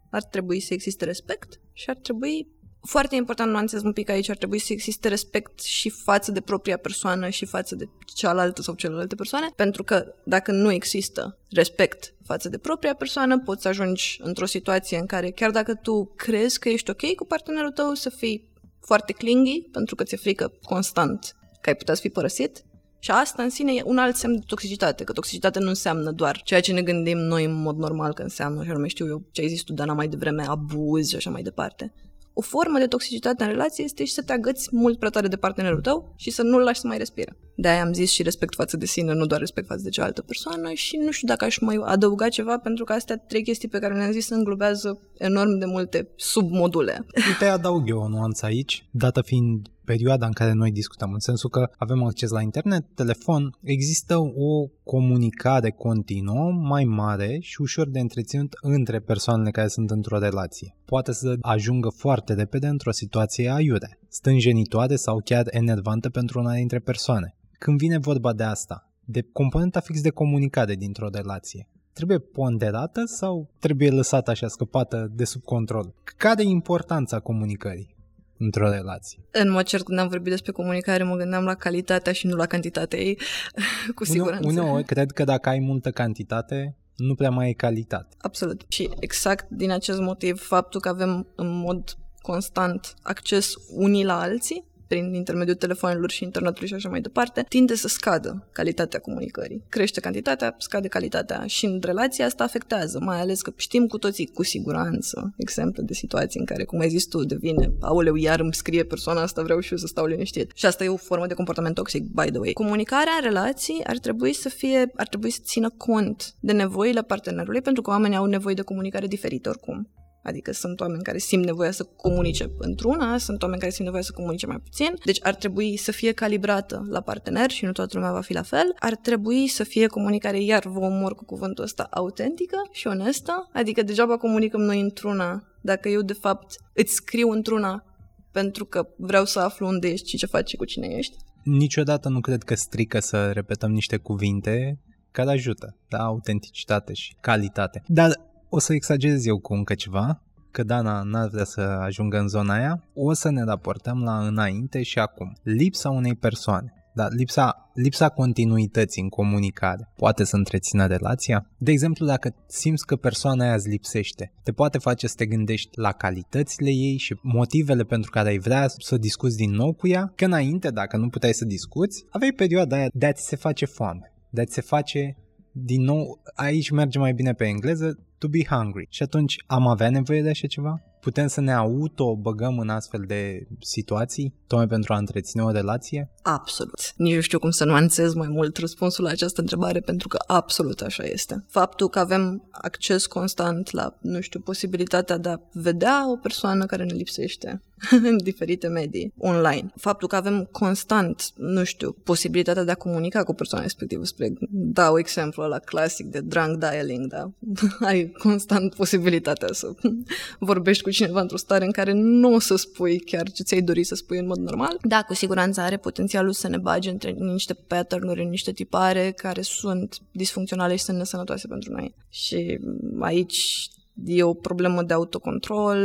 [0.10, 2.48] ar trebui să existe respect și ar trebui
[2.88, 6.78] foarte important, nuanțez un pic aici, ar trebui să existe respect și față de propria
[6.78, 12.50] persoană și față de cealaltă sau celelalte persoane, pentru că dacă nu există respect față
[12.50, 16.70] de propria persoană, poți să ajungi într-o situație în care chiar dacă tu crezi că
[16.70, 18.48] ești ok cu partenerul tău, să fii
[18.82, 22.66] foarte clingy, pentru că ți-e frică constant că ai putea să fii părăsit,
[23.00, 26.42] și asta în sine e un alt semn de toxicitate, că toxicitatea nu înseamnă doar
[26.42, 29.42] ceea ce ne gândim noi în mod normal că înseamnă, și anume știu eu ce
[29.42, 31.94] ai zis tu, Dana, mai devreme, abuz și așa mai departe
[32.40, 35.36] o formă de toxicitate în relație este și să te agăți mult prea tare de
[35.36, 37.38] partenerul tău și să nu-l lași să mai respire.
[37.56, 40.74] De-aia am zis și respect față de sine, nu doar respect față de cealaltă persoană
[40.74, 43.94] și nu știu dacă aș mai adăuga ceva, pentru că astea trei chestii pe care
[43.94, 47.06] le-am zis înglobează enorm de multe submodule.
[47.28, 51.50] Uite, adaug eu o nuanță aici, dată fiind perioada în care noi discutăm, în sensul
[51.50, 58.00] că avem acces la internet, telefon, există o comunicare continuă mai mare și ușor de
[58.00, 60.76] întreținut între persoanele care sunt într-o relație.
[60.86, 66.80] Poate să ajungă foarte repede într-o situație aiure, stânjenitoare sau chiar enervantă pentru una dintre
[66.80, 67.36] persoane.
[67.60, 73.50] Când vine vorba de asta, de componenta fix de comunicare dintr-o relație, trebuie ponderată sau
[73.60, 75.94] trebuie lăsată așa scăpată de sub control?
[76.18, 77.97] Care e importanța comunicării?
[78.38, 79.20] Într-o relație.
[79.32, 82.46] În mod cert, când am vorbit despre comunicare, mă gândeam la calitatea și nu la
[82.46, 83.20] cantitatea ei,
[83.96, 84.48] cu siguranță.
[84.48, 88.16] Uneori, cred că dacă ai multă cantitate, nu prea mai e calitate.
[88.18, 88.62] Absolut.
[88.68, 94.66] Și exact din acest motiv, faptul că avem în mod constant acces unii la alții,
[94.88, 99.64] prin intermediul telefonelor și internetului și așa mai departe, tinde să scadă calitatea comunicării.
[99.70, 104.28] Crește cantitatea, scade calitatea și în relația asta afectează, mai ales că știm cu toții
[104.34, 108.54] cu siguranță exemple de situații în care, cum ai zis tu, devine, aoleu, iar îmi
[108.54, 110.52] scrie persoana asta, vreau și eu să stau liniștit.
[110.56, 112.52] Și asta e o formă de comportament toxic, by the way.
[112.54, 117.62] Comunicarea în relații ar trebui să fie, ar trebui să țină cont de nevoile partenerului,
[117.62, 119.90] pentru că oamenii au nevoi de comunicare diferite oricum.
[120.28, 124.12] Adică sunt oameni care simt nevoia să comunice într-una, sunt oameni care simt nevoia să
[124.12, 128.12] comunice mai puțin, deci ar trebui să fie calibrată la partener și nu toată lumea
[128.12, 128.76] va fi la fel.
[128.80, 133.82] Ar trebui să fie comunicare, iar vă omor cu cuvântul ăsta, autentică și onestă, adică
[133.82, 137.84] degeaba comunicăm noi într-una dacă eu de fapt îți scriu într-una
[138.32, 141.16] pentru că vreau să aflu unde ești și ce faci și cu cine ești.
[141.44, 144.80] Niciodată nu cred că strică să repetăm niște cuvinte
[145.12, 147.84] care ajută, da, autenticitate și calitate.
[147.88, 148.12] Dar
[148.58, 152.54] o să exagerez eu cu încă ceva, că Dana n-ar vrea să ajungă în zona
[152.54, 155.34] aia, o să ne raportăm la înainte și acum.
[155.44, 156.72] Lipsa unei persoane.
[156.94, 161.50] Da, lipsa, lipsa continuității în comunicare poate să întrețină relația?
[161.58, 165.70] De exemplu, dacă simți că persoana aia îți lipsește, te poate face să te gândești
[165.72, 170.12] la calitățile ei și motivele pentru care ai vrea să discuți din nou cu ea,
[170.16, 174.14] că înainte, dacă nu puteai să discuți, aveai perioada aia de a-ți se face foame,
[174.30, 175.18] de a-ți se face
[175.64, 178.88] din nou, aici merge mai bine pe engleză, to be hungry.
[178.90, 180.82] Și atunci am avea nevoie de așa ceva?
[181.08, 186.10] putem să ne auto-băgăm în astfel de situații, tocmai pentru a întreține o relație?
[186.22, 186.94] Absolut.
[186.96, 190.82] Nici nu știu cum să nuanțez mai mult răspunsul la această întrebare, pentru că absolut
[190.82, 191.46] așa este.
[191.48, 196.84] Faptul că avem acces constant la, nu știu, posibilitatea de a vedea o persoană care
[196.84, 197.62] ne lipsește,
[197.92, 199.72] în diferite medii online.
[199.76, 204.98] Faptul că avem constant, nu știu, posibilitatea de a comunica cu persoana respectivă, spre, dau
[204.98, 207.32] exemplu la clasic de drunk dialing, da?
[207.88, 209.74] Ai constant posibilitatea să
[210.40, 213.84] vorbești cu cineva într-o stare în care nu o să spui chiar ce ți-ai dori
[213.84, 214.78] să spui în mod normal.
[214.82, 219.42] Da, cu siguranță are potențialul să ne bage între niște pattern-uri, în niște tipare care
[219.42, 221.96] sunt disfuncționale și sunt nesănătoase pentru noi.
[222.10, 222.60] Și
[223.00, 223.70] aici
[224.06, 225.80] e o problemă de autocontrol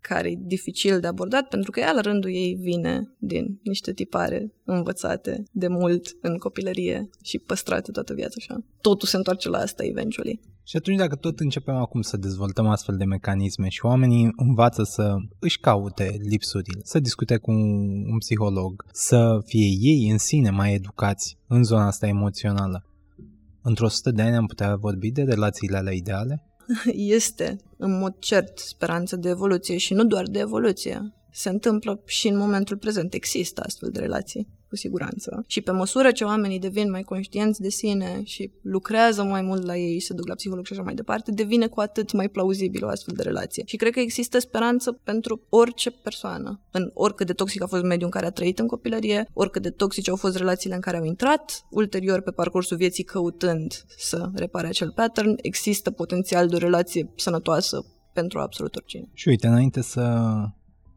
[0.00, 4.52] care e dificil de abordat pentru că ea la rândul ei vine din niște tipare
[4.64, 8.64] învățate de mult în copilărie și păstrate toată viața așa.
[8.80, 10.40] Totul se întoarce la asta eventually.
[10.62, 15.16] Și atunci dacă tot începem acum să dezvoltăm astfel de mecanisme și oamenii învață să
[15.38, 17.50] își caute lipsurile, să discute cu
[18.10, 22.84] un psiholog, să fie ei în sine mai educați în zona asta emoțională,
[23.62, 26.49] într-o sută de ani am putea vorbi de relațiile alea ideale?
[27.16, 31.12] este, în mod cert, speranță de evoluție și nu doar de evoluție.
[31.32, 33.14] Se întâmplă și în momentul prezent.
[33.14, 35.44] Există astfel de relații cu siguranță.
[35.46, 39.76] Și pe măsură ce oamenii devin mai conștienți de sine și lucrează mai mult la
[39.76, 42.88] ei, se duc la psiholog și așa mai departe, devine cu atât mai plauzibil o
[42.88, 43.62] astfel de relație.
[43.66, 48.04] Și cred că există speranță pentru orice persoană, în oricât de toxic a fost mediul
[48.04, 51.04] în care a trăit în copilărie, oricât de toxice au fost relațiile în care au
[51.04, 57.10] intrat, ulterior pe parcursul vieții căutând să repare acel pattern, există potențial de o relație
[57.16, 59.08] sănătoasă pentru absolut oricine.
[59.14, 60.32] Și uite, înainte să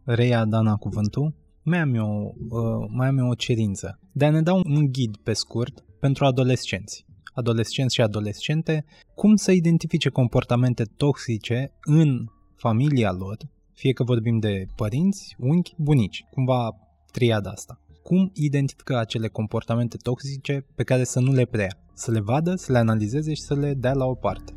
[0.04, 4.42] reia Dana cuvântul, mai am eu, uh, mai am eu o cerință de a ne
[4.42, 8.86] da un ghid pe scurt pentru adolescenți adolescenți și adolescente,
[9.16, 13.38] cum să identifice comportamente toxice în familia lor,
[13.74, 16.70] fie că vorbim de părinți, unchi, bunici, cumva
[17.12, 17.82] triada asta.
[18.04, 22.72] Cum identifică acele comportamente toxice pe care să nu le prea, să le vadă, să
[22.72, 24.54] le analizeze și să le dea la o parte.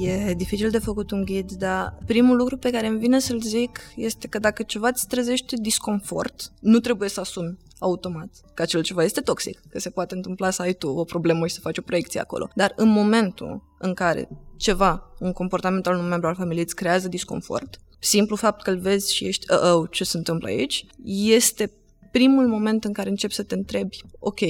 [0.00, 3.80] E dificil de făcut un ghid, dar primul lucru pe care îmi vine să-l zic
[3.96, 9.04] este că dacă ceva îți trezește disconfort, nu trebuie să asumi automat că acel ceva
[9.04, 11.82] este toxic, că se poate întâmpla să ai tu o problemă și să faci o
[11.82, 12.48] proiecție acolo.
[12.54, 17.08] Dar în momentul în care ceva, un comportament al unui membru al familiei îți creează
[17.08, 21.72] disconfort, simplu fapt că îl vezi și ești, oh, oh, ce se întâmplă aici, este
[22.12, 24.40] primul moment în care începi să te întrebi, ok,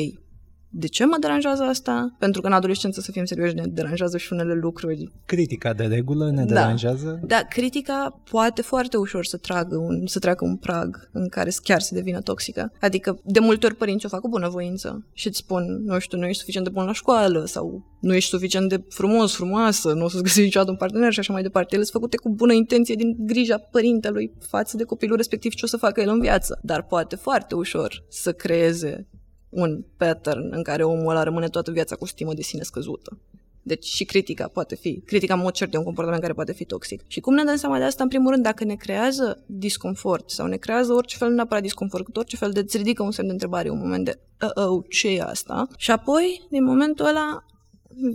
[0.78, 2.14] de ce mă deranjează asta?
[2.18, 5.10] Pentru că în adolescență, să fim serioși, ne deranjează și unele lucruri.
[5.26, 6.54] Critica de regulă ne da.
[6.54, 7.20] deranjează?
[7.26, 11.80] Da, critica poate foarte ușor să, tragă un, să treacă un prag în care chiar
[11.80, 12.72] se devină toxică.
[12.80, 16.26] Adică, de multe ori părinții o fac cu bunăvoință și îți spun, nu știu, nu
[16.26, 20.08] ești suficient de bun la școală sau nu ești suficient de frumos, frumoasă, nu o
[20.08, 21.74] să-ți găsești niciodată un partener și așa mai departe.
[21.74, 25.68] Ele sunt făcute cu bună intenție din grija părintelui față de copilul respectiv ce o
[25.68, 26.58] să facă el în viață.
[26.62, 29.08] Dar poate foarte ușor să creeze
[29.48, 33.18] un pattern în care omul ăla rămâne toată viața cu stimă de sine scăzută.
[33.62, 36.64] Deci și critica poate fi, critica în mod cert de un comportament care poate fi
[36.64, 37.02] toxic.
[37.06, 38.02] Și cum ne dăm seama de asta?
[38.02, 42.04] În primul rând, dacă ne creează disconfort sau ne creează orice fel, nu neapărat disconfort,
[42.04, 44.18] cât orice fel de îți ridică un semn de întrebare, un moment de,
[44.54, 45.68] oh, ce e asta?
[45.76, 47.44] Și apoi, din momentul ăla,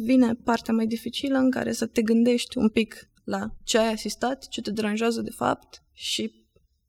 [0.03, 4.47] vine partea mai dificilă în care să te gândești un pic la ce ai asistat,
[4.47, 6.42] ce te deranjează de fapt și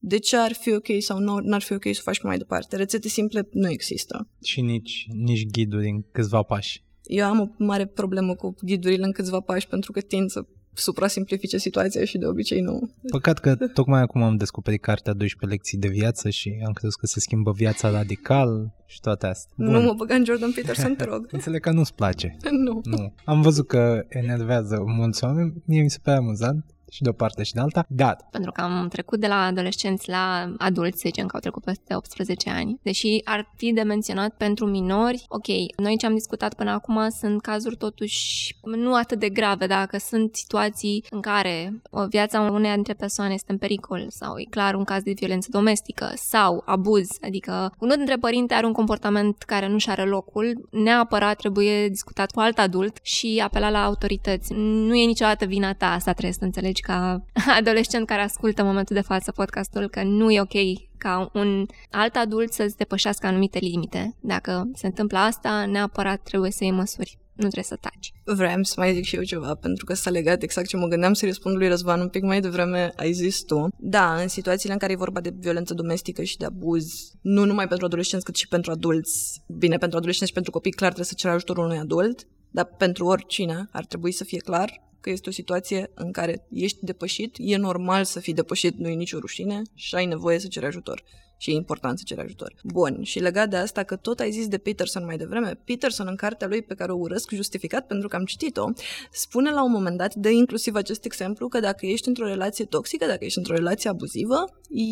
[0.06, 2.76] de ce ar fi ok sau nu ar fi ok să faci mai departe.
[2.76, 4.28] Rețete simple nu există.
[4.42, 6.82] Și nici, nici ghiduri în câțiva pași.
[7.02, 11.56] Eu am o mare problemă cu ghidurile în câțiva pași pentru că tind să suprasimplifice
[11.58, 12.90] situația și de obicei nu.
[13.10, 17.06] Păcat că tocmai acum am descoperit cartea 12 lecții de viață și am crezut că
[17.06, 19.54] se schimbă viața radical și toate astea.
[19.56, 19.70] Bun.
[19.70, 21.26] Nu mă băga în Jordan Peterson, te rog.
[21.32, 22.36] Înțeleg că nu-ți place.
[22.50, 22.80] nu.
[22.84, 23.14] nu.
[23.24, 27.42] Am văzut că enervează mulți oameni, mie mi se pare amuzant și de o parte
[27.42, 28.16] și de alta, dar...
[28.30, 31.94] Pentru că am trecut de la adolescenți la adulți, să zicem că au trecut peste
[31.94, 32.78] 18 ani.
[32.82, 37.40] Deși ar fi de menționat pentru minori, ok, noi ce am discutat până acum sunt
[37.40, 42.94] cazuri totuși nu atât de grave, dacă sunt situații în care o viața unei dintre
[42.94, 47.74] persoane este în pericol sau e clar un caz de violență domestică sau abuz, adică
[47.78, 52.40] unul dintre părinte are un comportament care nu și are locul, neapărat trebuie discutat cu
[52.40, 54.52] alt adult și apelat la autorități.
[54.56, 57.24] Nu e niciodată vina ta, asta trebuie să înțelegi ca
[57.58, 60.56] adolescent care ascultă în momentul de față podcastul că nu e ok
[60.98, 64.16] ca un alt adult să-ți depășească anumite limite.
[64.20, 67.18] Dacă se întâmplă asta, neapărat trebuie să iei măsuri.
[67.34, 68.12] Nu trebuie să taci.
[68.24, 71.12] Vreau să mai zic și eu ceva, pentru că s-a legat exact ce mă gândeam
[71.12, 73.68] să răspund lui Răzvan un pic mai devreme, ai zis tu.
[73.78, 77.68] Da, în situațiile în care e vorba de violență domestică și de abuz, nu numai
[77.68, 81.14] pentru adolescenți, cât și pentru adulți, bine, pentru adolescenți și pentru copii, clar trebuie să
[81.16, 85.32] ceri ajutorul unui adult, dar pentru oricine ar trebui să fie clar că este o
[85.32, 89.94] situație în care ești depășit, e normal să fii depășit, nu e nicio rușine și
[89.94, 91.02] ai nevoie să ceri ajutor
[91.36, 92.54] și e important să ceri ajutor.
[92.62, 96.16] Bun, și legat de asta, că tot ai zis de Peterson mai devreme, Peterson în
[96.16, 98.70] cartea lui pe care o urăsc justificat pentru că am citit-o,
[99.10, 103.06] spune la un moment dat, de inclusiv acest exemplu, că dacă ești într-o relație toxică,
[103.06, 104.44] dacă ești într-o relație abuzivă,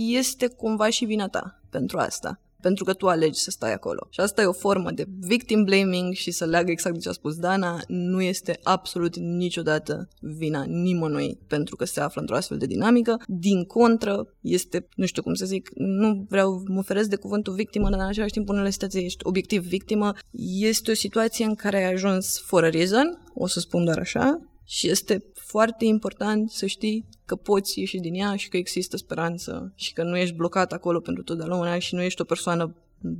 [0.08, 4.06] este cumva și vina ta pentru asta pentru că tu alegi să stai acolo.
[4.10, 7.12] Și asta e o formă de victim blaming și să leagă exact de ce a
[7.12, 12.66] spus Dana, nu este absolut niciodată vina nimănui pentru că se află într-o astfel de
[12.66, 13.22] dinamică.
[13.26, 17.90] Din contră, este, nu știu cum să zic, nu vreau, mă oferesc de cuvântul victimă,
[17.90, 20.12] dar în același timp, în unele situații ești obiectiv victimă.
[20.58, 24.38] Este o situație în care ai ajuns for a reason, o să spun doar așa,
[24.64, 29.72] și este foarte important să știi că poți ieși din ea și că există speranță
[29.74, 32.74] și că nu ești blocat acolo pentru totdeauna și nu ești o persoană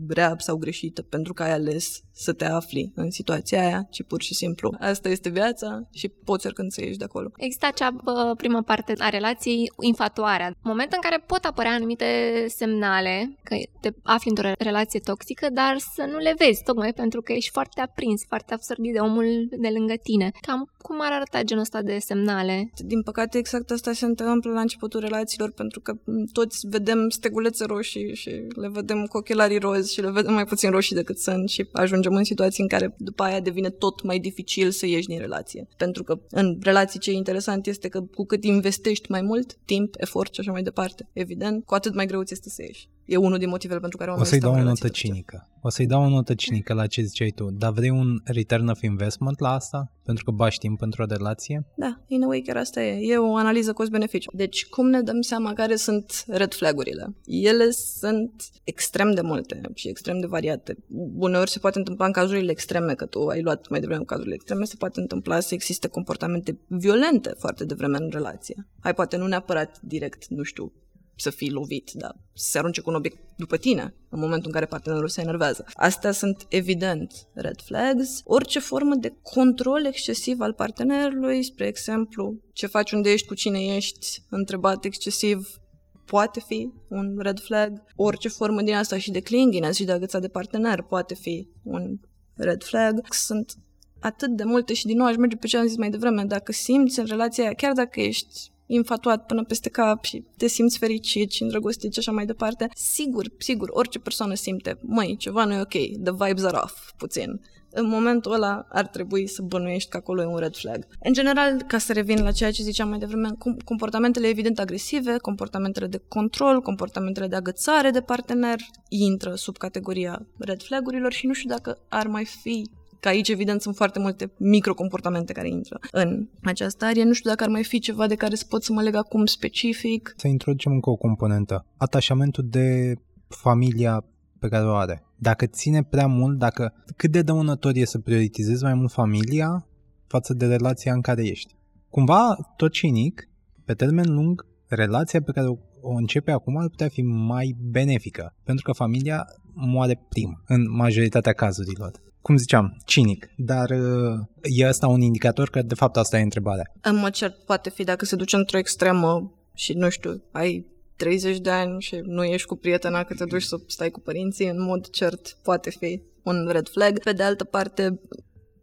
[0.08, 4.22] rea sau greșită pentru că ai ales să te afli în situația aia, ci pur
[4.22, 7.30] și simplu asta este viața și poți oricând să ieși de acolo.
[7.36, 10.54] Există acea bă, primă parte a relației, infatuarea.
[10.62, 12.06] Moment în care pot apărea anumite
[12.48, 17.32] semnale că te afli într-o relație toxică, dar să nu le vezi, tocmai pentru că
[17.32, 20.30] ești foarte aprins, foarte absorbit de omul de lângă tine.
[20.40, 22.70] Cam cum ar arăta genul ăsta de semnale?
[22.76, 25.92] Din păcate, exact asta se întâmplă la începutul relațiilor, pentru că
[26.32, 30.70] toți vedem stegulețe roșii și le vedem cu ochelarii rozi și le vedem mai puțin
[30.70, 34.70] roșii decât sunt și ajungem în situații în care după aia devine tot mai dificil
[34.70, 35.68] să ieși din relație.
[35.76, 39.94] Pentru că în relații ce e interesant este că cu cât investești mai mult, timp,
[39.98, 42.88] efort și așa mai departe, evident, cu atât mai greu ți este să ieși.
[43.04, 45.48] E unul din motivele pentru care oamenii O să-i dau o notă cinică.
[45.60, 47.50] O să-i dau o notă cinică la ce ziceai tu.
[47.50, 49.92] Dar vrei un return of investment la asta?
[50.04, 51.66] Pentru că bași timp pentru o relație?
[51.76, 53.12] Da, in a way chiar asta e.
[53.12, 54.30] E o analiză cost-beneficiu.
[54.34, 57.14] Deci cum ne dăm seama care sunt red flagurile?
[57.24, 60.76] Ele sunt extrem de multe și extrem de variate.
[61.16, 64.64] Uneori se poate întâmpla în cazurile extreme, că tu ai luat mai devreme cazurile extreme,
[64.64, 68.66] se poate întâmpla să existe comportamente violente foarte devreme în relație.
[68.80, 70.72] Hai, poate nu neapărat direct, nu știu,
[71.16, 74.52] să fii lovit, dar să se arunce cu un obiect după tine în momentul în
[74.52, 75.64] care partenerul se enervează.
[75.72, 78.20] Astea sunt evident red flags.
[78.24, 83.58] Orice formă de control excesiv al partenerului, spre exemplu, ce faci, unde ești, cu cine
[83.76, 85.60] ești, întrebat excesiv,
[86.04, 87.82] poate fi un red flag.
[87.96, 91.98] Orice formă din asta și de clinginess și de agăța de partener poate fi un
[92.34, 93.06] red flag.
[93.10, 93.54] Sunt
[94.00, 96.24] atât de multe și din nou aș merge pe ce am zis mai devreme.
[96.24, 100.78] Dacă simți în relația aia, chiar dacă ești infatuat până peste cap și te simți
[100.78, 105.52] fericit și îndrăgostit și așa mai departe, sigur, sigur, orice persoană simte, măi, ceva nu
[105.52, 107.40] e ok, the vibes are off, puțin.
[107.74, 110.86] În momentul ăla ar trebui să bănuiești că acolo e un red flag.
[111.02, 113.28] În general, ca să revin la ceea ce ziceam mai devreme,
[113.64, 120.62] comportamentele evident agresive, comportamentele de control, comportamentele de agățare de partener intră sub categoria red
[120.62, 122.70] flagurilor și nu știu dacă ar mai fi
[123.02, 127.04] Că aici, evident, sunt foarte multe microcomportamente care intră în această arie.
[127.04, 129.26] Nu știu dacă ar mai fi ceva de care să pot să mă leg acum
[129.26, 130.14] specific.
[130.16, 131.66] Să introducem încă o componentă.
[131.76, 132.94] Atașamentul de
[133.28, 134.04] familia
[134.38, 135.02] pe care o are.
[135.16, 139.66] Dacă ține prea mult, dacă cât de dăunător e să prioritizezi mai mult familia
[140.06, 141.56] față de relația în care ești.
[141.88, 143.28] Cumva, tot cinic,
[143.64, 148.34] pe termen lung, relația pe care o, o începe acum ar putea fi mai benefică,
[148.44, 154.86] pentru că familia moare prima, în majoritatea cazurilor cum ziceam, cinic, dar uh, e asta
[154.86, 156.72] un indicator că de fapt asta e întrebarea.
[156.82, 161.38] În mod cert poate fi dacă se duce într-o extremă și nu știu, ai 30
[161.38, 164.62] de ani și nu ești cu prietena că te duci să stai cu părinții, în
[164.62, 166.98] mod cert poate fi un red flag.
[166.98, 168.00] Pe de altă parte,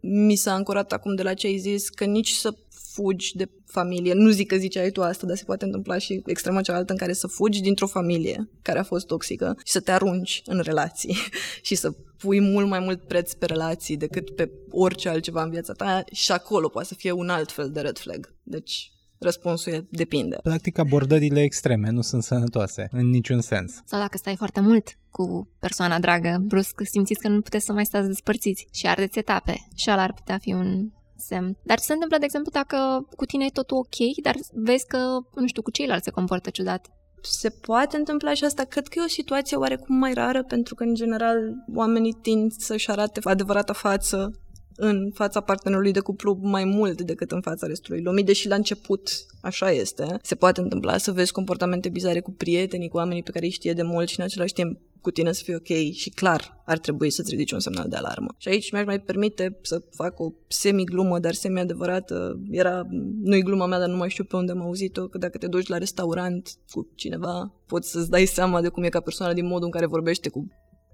[0.00, 2.54] mi s-a ancorat acum de la ce ai zis că nici să
[3.00, 6.60] fugi de familie, nu zic că ziceai tu asta, dar se poate întâmpla și extrema
[6.60, 10.42] cealaltă în care să fugi dintr-o familie care a fost toxică și să te arunci
[10.44, 11.16] în relații
[11.68, 15.72] și să pui mult mai mult preț pe relații decât pe orice altceva în viața
[15.72, 18.34] ta și acolo poate să fie un alt fel de red flag.
[18.42, 20.38] Deci Răspunsul e depinde.
[20.42, 23.72] Practic abordările extreme nu sunt sănătoase în niciun sens.
[23.84, 27.84] Sau dacă stai foarte mult cu persoana dragă, brusc simțiți că nu puteți să mai
[27.84, 31.56] stați despărțiți și ardeți etape și ala ar putea fi un semn.
[31.62, 34.98] Dar se întâmplă, de exemplu, dacă cu tine e totul ok, dar vezi că,
[35.34, 36.86] nu știu, cu ceilalți se comportă ciudat
[37.22, 38.64] se poate întâmpla și asta.
[38.64, 41.36] Cred că e o situație oarecum mai rară, pentru că, în general,
[41.74, 44.40] oamenii tind să-și arate adevărata față
[44.80, 49.10] în fața partenerului de cuplu mai mult decât în fața restului lumii, deși la început
[49.40, 50.16] așa este.
[50.22, 53.72] Se poate întâmpla să vezi comportamente bizare cu prietenii, cu oamenii pe care îi știe
[53.72, 57.10] de mult și în același timp cu tine să fie ok și clar ar trebui
[57.10, 58.34] să-ți ridici un semnal de alarmă.
[58.38, 62.40] Și aici mi-aș mai permite să fac o semi-glumă, dar semi-adevărată.
[62.50, 62.86] Era,
[63.22, 65.66] nu-i gluma mea, dar nu mai știu pe unde am auzit-o, că dacă te duci
[65.66, 69.64] la restaurant cu cineva, poți să-ți dai seama de cum e ca persoană din modul
[69.64, 70.46] în care vorbește cu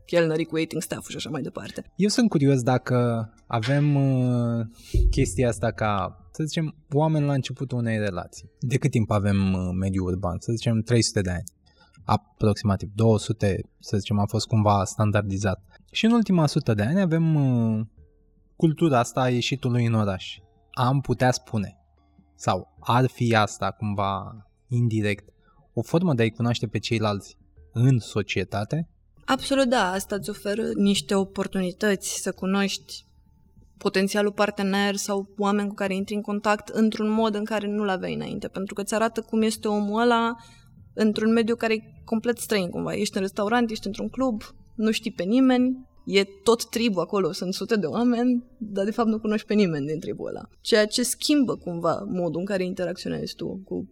[0.07, 1.93] chelnerii cu waiting staff și așa mai departe.
[1.97, 4.67] Eu sunt curios dacă avem uh,
[5.11, 8.51] chestia asta ca Să zicem, oameni la începutul unei relații.
[8.61, 10.37] De cât timp avem uh, mediul urban?
[10.39, 11.45] Să zicem 300 de ani.
[12.05, 15.63] Aproximativ 200, să zicem, a fost cumva standardizat.
[15.93, 17.87] Și în ultima sută de ani avem uh,
[18.57, 20.39] cultura asta a ieșitului în oraș.
[20.71, 21.77] Am putea spune,
[22.35, 24.37] sau ar fi asta cumva
[24.69, 25.29] indirect,
[25.73, 27.37] o formă de a-i cunoaște pe ceilalți
[27.73, 28.89] în societate?
[29.29, 33.05] Absolut da, asta îți oferă niște oportunități să cunoști
[33.79, 38.15] potențialul partener sau oameni cu care intri în contact într-un mod în care nu-l aveai
[38.15, 40.35] înainte, pentru că îți arată cum este omul ăla
[40.95, 42.95] într-un mediu care e complet străin cumva.
[42.95, 44.43] Ești în restaurant, ești într-un club,
[44.75, 49.09] nu știi pe nimeni, e tot tribul acolo, sunt sute de oameni, dar de fapt
[49.09, 50.49] nu cunoști pe nimeni din tribul ăla.
[50.61, 53.89] Ceea ce schimbă cumva modul în care interacționezi tu cu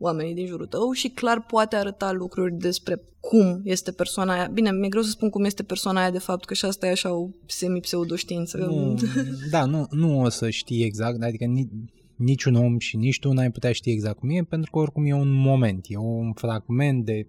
[0.00, 4.50] oamenii din jurul tău și clar poate arăta lucruri despre cum este persoana aia.
[4.52, 6.90] Bine, mi-e greu să spun cum este persoana aia de fapt, că și asta e
[6.90, 8.58] așa o semi-pseudoștiință.
[8.58, 8.94] Nu,
[9.50, 11.68] da, nu, nu o să știi exact, adică ni,
[12.16, 15.14] niciun om și nici tu n-ai putea ști exact cum e, pentru că oricum e
[15.14, 17.26] un moment, e un fragment de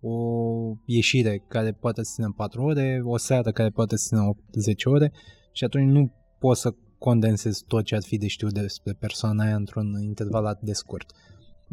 [0.00, 0.16] o
[0.84, 5.12] ieșire care poate să țină 4 ore, o seară care poate să țină 10 ore
[5.52, 9.54] și atunci nu poți să condensezi tot ce ar fi de știut despre persoana aia
[9.54, 11.12] într-un interval atât de scurt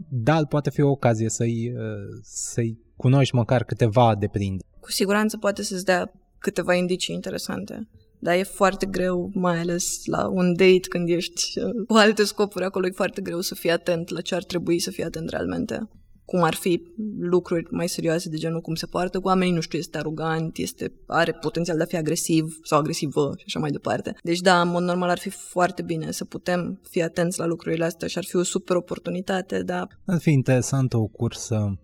[0.09, 4.61] dar poate fi o ocazie să-i, uh, să-i cunoști măcar câteva de prind.
[4.79, 7.87] Cu siguranță poate să-ți dea câteva indicii interesante.
[8.19, 12.65] Dar e foarte greu, mai ales la un date când ești uh, cu alte scopuri
[12.65, 15.89] acolo, e foarte greu să fii atent la ce ar trebui să fii atent realmente
[16.33, 16.81] cum ar fi
[17.19, 20.93] lucruri mai serioase de genul cum se poartă cu oamenii, nu știu, este arogant, este,
[21.07, 24.15] are potențial de a fi agresiv sau agresivă și așa mai departe.
[24.23, 27.85] Deci da, în mod normal ar fi foarte bine să putem fi atenți la lucrurile
[27.85, 29.87] astea și ar fi o super oportunitate, da.
[30.05, 31.79] Ar fi interesantă o cursă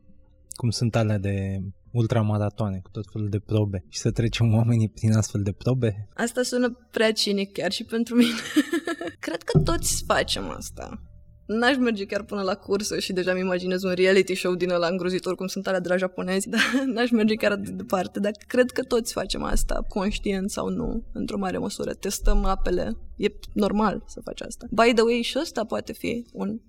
[0.56, 1.60] cum sunt alea de
[1.92, 6.08] ultramaratoane cu tot felul de probe și să trecem oamenii prin astfel de probe?
[6.14, 8.40] Asta sună prea cinic chiar și pentru mine.
[9.26, 11.09] Cred că toți facem asta
[11.58, 14.88] n-aș merge chiar până la cursă și deja mi imaginez un reality show din ăla
[14.88, 18.72] îngrozitor, cum sunt alea de la japonezi, dar n-aș merge chiar de departe, dar cred
[18.72, 21.94] că toți facem asta, conștient sau nu, într-o mare măsură.
[21.94, 24.66] Testăm apele, e normal să faci asta.
[24.72, 26.60] By the way, și ăsta poate fi un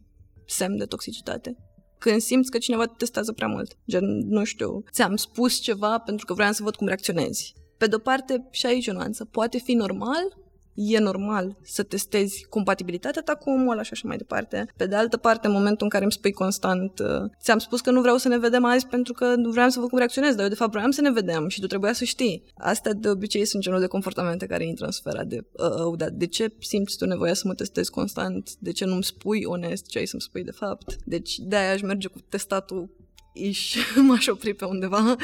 [0.46, 1.56] semn de toxicitate.
[1.98, 6.26] Când simți că cineva te testează prea mult, gen, nu știu, ți-am spus ceva pentru
[6.26, 7.54] că vreau să văd cum reacționezi.
[7.78, 10.38] Pe de-o parte, și aici o nuanță, poate fi normal
[10.74, 14.72] e normal să testezi compatibilitatea ta cu omul ăla și așa mai departe.
[14.76, 17.90] Pe de altă parte, în momentul în care îmi spui constant uh, ți-am spus că
[17.90, 20.42] nu vreau să ne vedem azi pentru că nu vreau să văd cum reacționez, dar
[20.42, 22.44] eu de fapt vreau să ne vedem și tu trebuia să știi.
[22.54, 26.10] Astea de obicei sunt genul de comportamente care intră în sfera de uh, uh, dar
[26.10, 28.50] de ce simți tu nevoia să mă testezi constant?
[28.58, 30.96] De ce nu-mi spui onest ce ai să-mi spui de fapt?
[31.04, 32.90] Deci de-aia aș merge cu testatul
[33.32, 33.78] iși
[34.08, 35.16] m-aș opri pe undeva.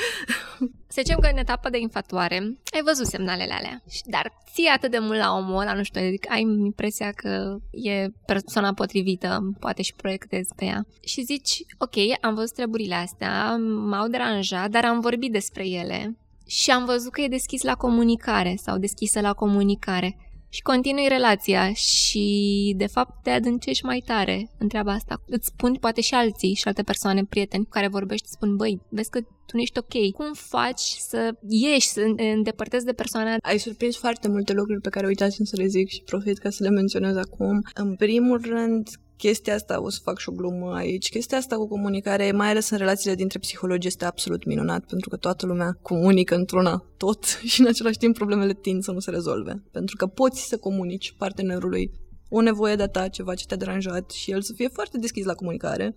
[0.89, 2.37] Să zicem că în etapa de infatuare
[2.75, 6.29] ai văzut semnalele alea, dar ții atât de mult la omul ăla, nu știu, adică
[6.31, 10.87] ai impresia că e persoana potrivită, poate și proiectezi pe ea.
[11.05, 13.57] Și zici, ok, am văzut treburile astea,
[13.89, 18.55] m-au deranjat, dar am vorbit despre ele și am văzut că e deschis la comunicare
[18.63, 24.69] sau deschisă la comunicare și continui relația și de fapt te adâncești mai tare în
[24.69, 25.23] treaba asta.
[25.27, 29.11] Îți spun poate și alții și alte persoane, prieteni cu care vorbești, spun băi, vezi
[29.11, 30.13] că tu nu ești ok.
[30.13, 33.37] Cum faci să ieși, să îndepărtezi de persoana?
[33.41, 36.63] Ai surprins foarte multe lucruri pe care uitați să le zic și profit ca să
[36.63, 37.63] le menționez acum.
[37.75, 41.69] În primul rând, chestia asta, o să fac și o glumă aici, chestia asta cu
[41.69, 46.35] comunicare, mai ales în relațiile dintre psihologi, este absolut minunat, pentru că toată lumea comunică
[46.35, 49.63] într-una tot și în același timp problemele tind să nu se rezolve.
[49.73, 51.91] Pentru că poți să comunici partenerului
[52.29, 55.35] o nevoie de-a ta, ceva ce te-a deranjat și el să fie foarte deschis la
[55.35, 55.95] comunicare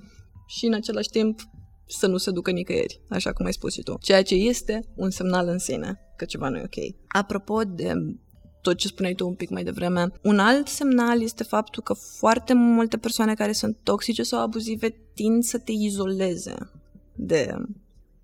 [0.48, 1.40] și în același timp
[1.88, 3.98] să nu se ducă nicăieri, așa cum ai spus și tu.
[4.02, 6.96] Ceea ce este un semnal în sine că ceva nu e ok.
[7.08, 7.94] Apropo de
[8.62, 10.12] tot ce spuneai tu un pic mai devreme.
[10.24, 15.44] Un alt semnal este faptul că foarte multe persoane care sunt toxice sau abuzive tind
[15.44, 16.56] să te izoleze
[17.16, 17.54] de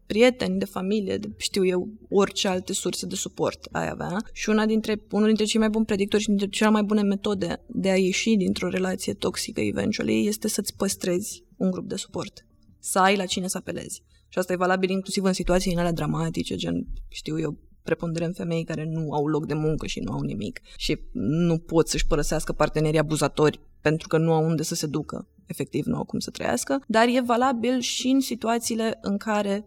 [0.05, 4.17] prieteni, de familie, de, știu eu, orice alte surse de suport ai avea.
[4.33, 7.63] Și una dintre, unul dintre cei mai buni predictori și dintre cele mai bune metode
[7.67, 12.45] de a ieși dintr-o relație toxică eventually este să-ți păstrezi un grup de suport.
[12.79, 14.03] Să ai la cine să apelezi.
[14.27, 18.63] Și asta e valabil inclusiv în situații în alea dramatice, gen, știu eu, preponderent femei
[18.63, 22.53] care nu au loc de muncă și nu au nimic și nu pot să-și părăsească
[22.53, 26.29] partenerii abuzatori pentru că nu au unde să se ducă, efectiv nu au cum să
[26.29, 29.65] trăiască, dar e valabil și în situațiile în care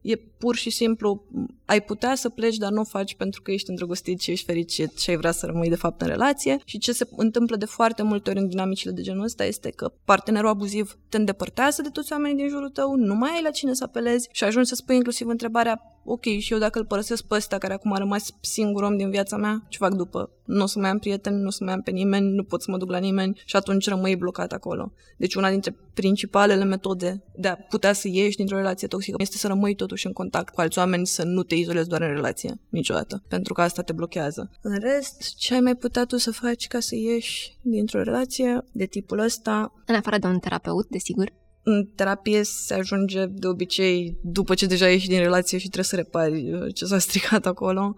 [0.00, 1.24] e pur și simplu
[1.64, 4.98] ai putea să pleci, dar nu o faci pentru că ești îndrăgostit și ești fericit
[4.98, 6.58] și ai vrea să rămâi de fapt în relație.
[6.64, 9.92] Și ce se întâmplă de foarte multe ori în dinamicile de genul ăsta este că
[10.04, 13.74] partenerul abuziv te îndepărtează de toți oamenii din jurul tău, nu mai ai la cine
[13.74, 17.34] să apelezi și ajungi să spui inclusiv întrebarea ok, și eu dacă îl părăsesc pe
[17.34, 20.30] ăsta care acum a rămas singur om din viața mea, ce fac după?
[20.44, 22.62] Nu o să mai am prieteni, nu o să mai am pe nimeni, nu pot
[22.62, 24.92] să mă duc la nimeni și atunci rămâi blocat acolo.
[25.16, 29.46] Deci una dintre principalele metode de a putea să ieși dintr-o relație toxică este să
[29.46, 33.22] rămâi totuși în contact cu alți oameni, să nu te izolezi doar în relație, niciodată,
[33.28, 34.50] pentru că asta te blochează.
[34.62, 38.84] În rest, ce ai mai putea tu să faci ca să ieși dintr-o relație de
[38.84, 39.72] tipul ăsta?
[39.86, 44.88] În afară de un terapeut, desigur în terapie se ajunge de obicei după ce deja
[44.88, 47.96] ieși din relație și trebuie să repari uh, ce s-a stricat acolo.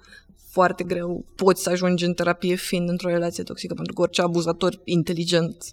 [0.51, 4.81] Foarte greu poți să ajungi în terapie fiind într-o relație toxică, pentru că orice abuzator
[4.85, 5.65] inteligent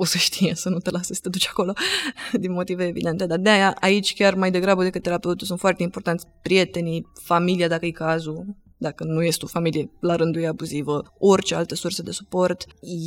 [0.00, 1.72] o să știe să nu te lasă să te duci acolo
[2.42, 6.26] din motive evidente, dar de aia aici chiar mai degrabă decât terapeutul sunt foarte importanți
[6.42, 11.54] prietenii, familia dacă e cazul, dacă nu este o familie la rândul ei abuzivă, orice
[11.54, 12.64] alte surse de suport.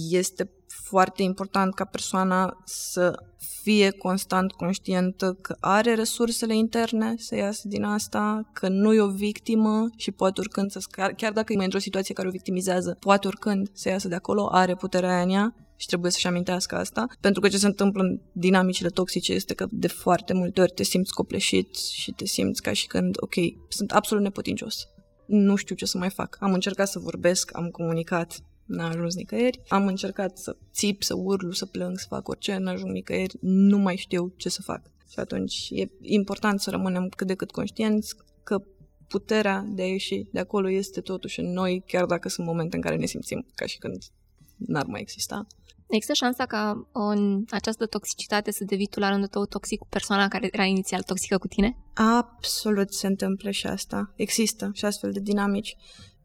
[0.09, 3.23] Este foarte important ca persoana să
[3.61, 9.11] fie constant conștientă că are resursele interne să iasă din asta, că nu e o
[9.11, 13.27] victimă și poate oricând să scar, chiar dacă e într-o situație care o victimizează, poate
[13.27, 17.07] oricând să iasă de acolo, are puterea aia în ea și trebuie să-și amintească asta,
[17.19, 20.83] pentru că ce se întâmplă în dinamicile toxice este că de foarte multe ori te
[20.83, 23.33] simți copleșit și te simți ca și când, ok,
[23.69, 24.87] sunt absolut neputincios
[25.31, 26.37] nu știu ce să mai fac.
[26.39, 29.61] Am încercat să vorbesc, am comunicat, n-a ajuns nicăieri.
[29.67, 33.37] Am încercat să țip, să urlu, să plâng, să fac orice, n-a ajuns nicăieri.
[33.41, 34.81] Nu mai știu ce să fac.
[35.09, 38.63] Și atunci e important să rămânem cât de cât conștienți că
[39.07, 42.81] puterea de a ieși de acolo este totuși în noi, chiar dacă sunt momente în
[42.81, 44.03] care ne simțim ca și când
[44.57, 45.47] n-ar mai exista.
[45.91, 50.27] Există șansa ca în această toxicitate să devii tu la rândul tău toxic cu persoana
[50.27, 51.77] care era inițial toxică cu tine?
[51.93, 54.13] Absolut se întâmplă și asta.
[54.15, 55.75] Există și astfel de dinamici.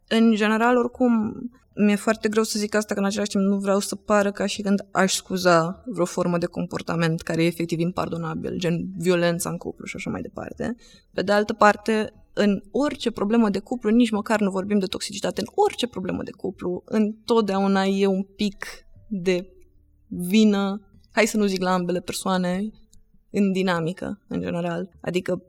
[0.08, 1.32] În general, oricum,
[1.74, 4.46] mi-e foarte greu să zic asta, că în același timp nu vreau să pară ca
[4.46, 9.56] și când aș scuza vreo formă de comportament care e efectiv impardonabil, gen violența în
[9.56, 10.74] cuplu și așa mai departe.
[11.12, 15.40] Pe de altă parte, în orice problemă de cuplu, nici măcar nu vorbim de toxicitate,
[15.40, 18.66] în orice problemă de cuplu, întotdeauna e un pic
[19.08, 19.55] de
[20.09, 20.80] vină,
[21.11, 22.70] hai să nu zic la ambele persoane,
[23.30, 24.88] în dinamică, în general.
[25.00, 25.42] Adică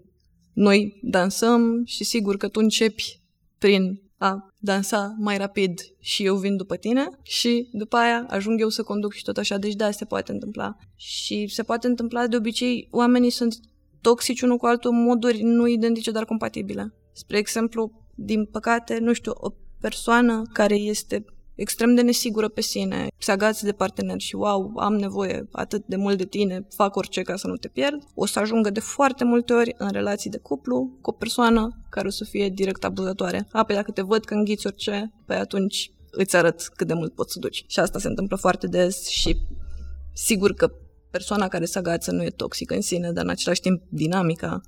[0.53, 3.21] noi dansăm și sigur că tu începi
[3.57, 8.69] prin a dansa mai rapid și eu vin după tine și după aia ajung eu
[8.69, 9.57] să conduc și tot așa.
[9.57, 10.77] Deci da, se poate întâmpla.
[10.95, 13.59] Și se poate întâmpla de obicei, oamenii sunt
[14.01, 16.93] toxici unul cu altul în moduri nu identice, dar compatibile.
[17.13, 19.49] Spre exemplu, din păcate, nu știu, o
[19.79, 21.25] persoană care este
[21.57, 25.95] extrem de nesigură pe sine, se agați de partener și wow, am nevoie atât de
[25.95, 29.23] mult de tine, fac orice ca să nu te pierd, o să ajungă de foarte
[29.23, 33.47] multe ori în relații de cuplu cu o persoană care o să fie direct abuzatoare.
[33.51, 37.13] A, pe dacă te văd că înghiți orice, pe atunci îți arăt cât de mult
[37.13, 37.63] poți să duci.
[37.67, 39.37] Și asta se întâmplă foarte des și
[40.13, 40.71] sigur că
[41.11, 44.61] persoana care se agață nu e toxică în sine, dar în același timp dinamica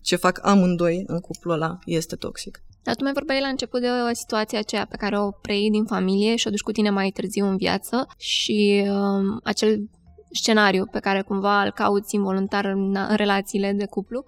[0.00, 2.62] ce fac amândoi în cuplul ăla este toxic.
[2.84, 5.84] Dar tu mai vorbeai la început de o situație aceea pe care o preiei din
[5.84, 9.90] familie și o duci cu tine mai târziu în viață și um, acel
[10.30, 14.24] scenariu pe care cumva îl cauți involuntar în, în relațiile de cuplu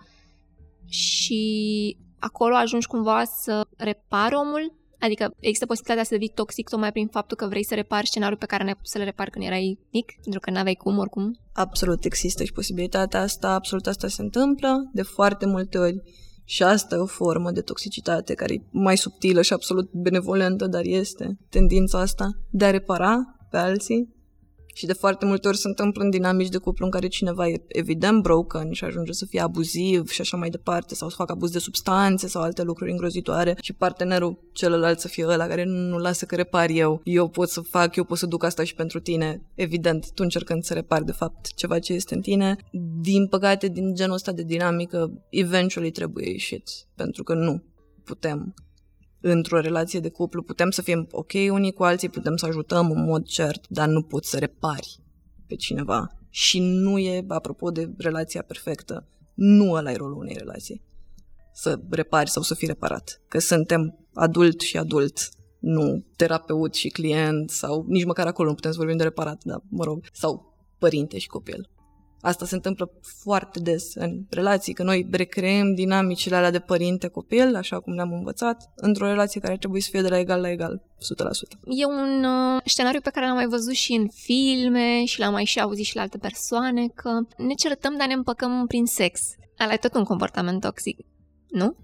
[0.88, 7.06] și acolo ajungi cumva să repari omul Adică există posibilitatea să devii toxic tocmai prin
[7.06, 9.78] faptul că vrei să repari scenariul pe care n-ai putut să le repari când erai
[9.92, 11.38] mic, pentru că n-aveai cum oricum?
[11.52, 16.02] Absolut există și posibilitatea asta, absolut asta se întâmplă de foarte multe ori
[16.48, 20.84] și asta e o formă de toxicitate care e mai subtilă și absolut benevolentă, dar
[20.84, 24.15] este tendința asta de a repara pe alții
[24.76, 27.62] și de foarte multe ori se întâmplă în dinamici de cuplu în care cineva e
[27.68, 31.50] evident broken și ajunge să fie abuziv și așa mai departe, sau să facă abuz
[31.50, 36.24] de substanțe sau alte lucruri îngrozitoare și partenerul celălalt să fie ăla care nu lasă
[36.24, 39.42] că repar eu, eu pot să fac, eu pot să duc asta și pentru tine.
[39.54, 42.56] Evident, tu încercând să repari de fapt ceva ce este în tine.
[43.00, 47.62] Din păcate, din genul ăsta de dinamică, eventually trebuie ieșit, pentru că nu
[48.04, 48.54] putem
[49.20, 53.04] într-o relație de cuplu putem să fim ok unii cu alții, putem să ajutăm în
[53.04, 55.00] mod cert, dar nu poți să repari
[55.46, 56.10] pe cineva.
[56.30, 60.82] Și nu e, apropo de relația perfectă, nu ăla e rolul unei relații.
[61.52, 63.22] Să repari sau să fii reparat.
[63.28, 68.70] Că suntem adult și adult, nu terapeut și client sau nici măcar acolo nu putem
[68.70, 71.70] să vorbim de reparat, dar mă rog, sau părinte și copil.
[72.26, 72.90] Asta se întâmplă
[73.22, 78.70] foarte des în relații, că noi recreăm dinamicile alea de părinte-copil, așa cum le-am învățat,
[78.74, 80.98] într-o relație care trebuie să fie de la egal la egal, 100%.
[81.64, 85.44] E un uh, scenariu pe care l-am mai văzut și în filme și l-am mai
[85.44, 89.20] și auzit și la alte persoane, că ne certăm, dar ne împăcăm prin sex.
[89.56, 90.98] Ala e tot un comportament toxic.
[91.48, 91.76] nu?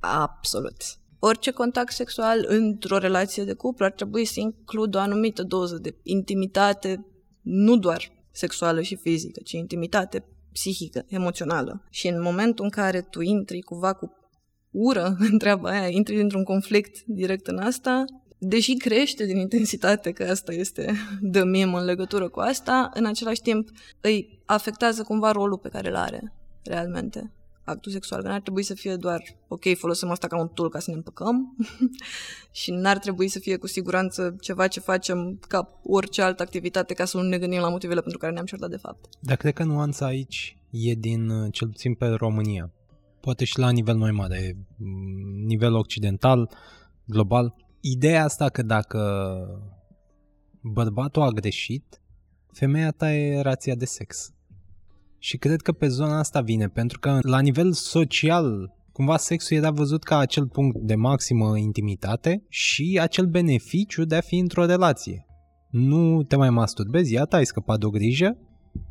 [0.00, 0.76] Absolut.
[1.18, 5.94] Orice contact sexual într-o relație de cuplu ar trebui să includă o anumită doză de
[6.02, 7.06] intimitate,
[7.42, 11.82] nu doar sexuală și fizică, ci intimitate psihică, emoțională.
[11.90, 14.12] Și în momentul în care tu intri cumva cu
[14.70, 18.04] ură în treaba aia, intri dintr-un conflict direct în asta,
[18.38, 23.40] deși crește din intensitate, că asta este de mim în legătură cu asta, în același
[23.40, 23.68] timp
[24.00, 26.32] îi afectează cumva rolul pe care îl are
[26.64, 27.32] realmente
[27.68, 30.78] actul sexual, că n-ar trebui să fie doar, ok, folosim asta ca un tool ca
[30.78, 31.56] să ne împăcăm
[32.60, 37.04] și n-ar trebui să fie cu siguranță ceva ce facem ca orice altă activitate ca
[37.04, 39.08] să nu ne gândim la motivele pentru care ne-am certat de fapt.
[39.20, 42.72] Dar cred că nuanța aici e din, cel puțin pe România,
[43.20, 44.56] poate și la nivel mai mare,
[45.46, 46.50] nivel occidental,
[47.04, 49.00] global, ideea asta că dacă
[50.60, 52.00] bărbatul a greșit,
[52.52, 54.32] femeia ta e rația de sex.
[55.18, 59.70] Și cred că pe zona asta vine, pentru că la nivel social, cumva sexul era
[59.70, 65.26] văzut ca acel punct de maximă intimitate și acel beneficiu de a fi într-o relație.
[65.70, 68.38] Nu te mai masturbezi, iată, ai scăpat de o grijă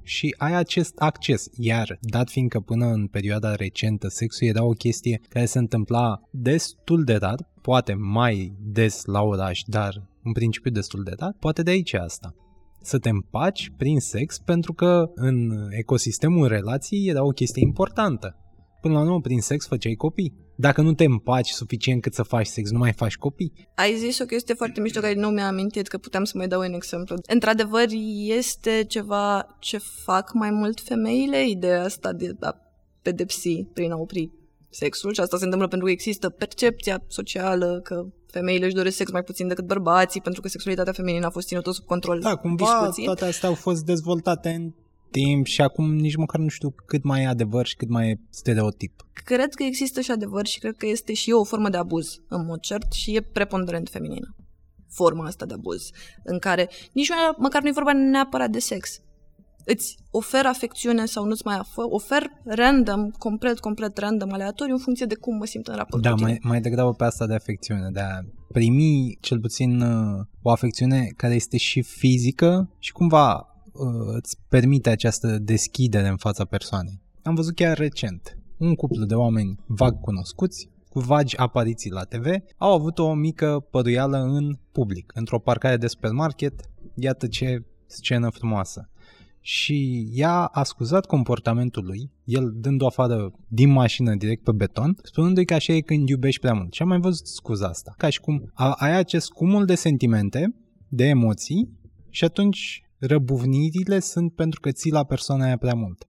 [0.03, 1.47] și ai acest acces.
[1.53, 7.03] Iar, dat fiindcă până în perioada recentă sexul era o chestie care se întâmpla destul
[7.03, 11.71] de rar, poate mai des la oraș, dar în principiu destul de rar, poate de
[11.71, 12.36] aici asta
[12.82, 18.36] să te împaci prin sex pentru că în ecosistemul relației era o chestie importantă.
[18.82, 20.45] Până la urmă, prin sex făceai copii.
[20.55, 23.53] Dacă nu te împaci suficient cât să faci sex, nu mai faci copii.
[23.75, 26.59] Ai zis o chestie foarte mișto care nu mi-a amintit că puteam să mai dau
[26.59, 27.15] un exemplu.
[27.28, 27.86] Într-adevăr,
[28.38, 32.55] este ceva ce fac mai mult femeile, ideea asta de a
[33.01, 34.32] pedepsi prin a opri
[34.69, 39.11] sexul și asta se întâmplă pentru că există percepția socială că femeile își doresc sex
[39.11, 42.19] mai puțin decât bărbații pentru că sexualitatea feminină a fost ținută sub control.
[42.19, 43.03] Da, cumva discuții.
[43.03, 44.73] toate astea au fost dezvoltate în
[45.11, 48.19] timp și acum nici măcar nu știu cât mai e adevăr și cât mai e
[48.30, 49.05] stereotip.
[49.13, 52.45] Cred că există și adevăr și cred că este și o formă de abuz, în
[52.45, 54.36] mod cert, și e preponderent feminină
[54.89, 55.89] forma asta de abuz,
[56.23, 59.01] în care nici măcar nu e vorba neapărat de sex,
[59.74, 65.15] îți ofer afecțiune sau nu-ți mai ofer random, complet, complet random, aleatoriu, în funcție de
[65.15, 66.28] cum mă simt în raport da, cu tine.
[66.30, 68.20] mai, mai degrabă pe asta de afecțiune, de a
[68.51, 73.36] primi cel puțin uh, o afecțiune care este și fizică și cumva
[73.72, 77.01] uh, îți permite această deschidere în fața persoanei.
[77.24, 82.26] Am văzut chiar recent un cuplu de oameni vag cunoscuți cu vagi apariții la TV,
[82.57, 88.89] au avut o mică păduială în public, într-o parcare de supermarket, iată ce scenă frumoasă
[89.47, 95.45] și ea a scuzat comportamentul lui, el dând-o afară din mașină direct pe beton, spunându-i
[95.45, 96.73] că așa e când iubești prea mult.
[96.73, 97.93] Și am mai văzut scuza asta.
[97.97, 100.55] Ca și cum ai acest cumul de sentimente,
[100.87, 101.69] de emoții
[102.09, 106.07] și atunci răbuvnirile sunt pentru că ții la persoana aia prea mult.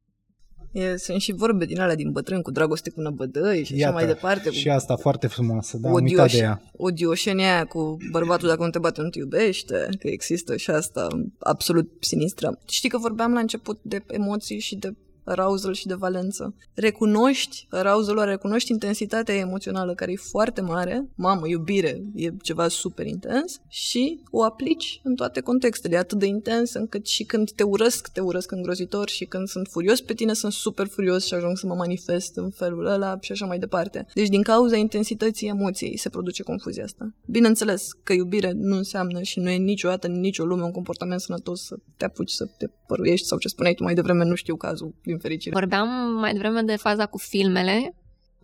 [0.78, 3.94] E, sunt și vorbe din alea din bătrân cu dragoste cu năbădăi și Iată, așa
[3.94, 4.48] mai departe.
[4.48, 6.62] Cu și asta foarte frumoasă, da, odioș, de ea.
[6.76, 11.08] Odioșenia aia cu bărbatul dacă nu te bate nu te iubește, că există și asta
[11.38, 12.58] absolut sinistră.
[12.68, 14.94] Știi că vorbeam la început de emoții și de
[15.28, 16.54] arousal și de valență.
[16.74, 23.60] Recunoști arousal recunoști intensitatea emoțională care e foarte mare, mamă, iubire, e ceva super intens
[23.68, 28.08] și o aplici în toate contextele, e atât de intens încât și când te urăsc,
[28.08, 31.66] te urăsc îngrozitor și când sunt furios pe tine, sunt super furios și ajung să
[31.66, 34.06] mă manifest în felul ăla și așa mai departe.
[34.14, 37.14] Deci din cauza intensității emoției se produce confuzia asta.
[37.26, 41.64] Bineînțeles că iubire nu înseamnă și nu e niciodată în nicio lume un comportament sănătos
[41.64, 44.94] să te apuci să te păruiești sau ce spuneai tu mai devreme, nu știu cazul
[45.02, 45.54] din din fericire.
[45.58, 45.88] Vorbeam
[46.20, 47.94] mai devreme de faza cu filmele,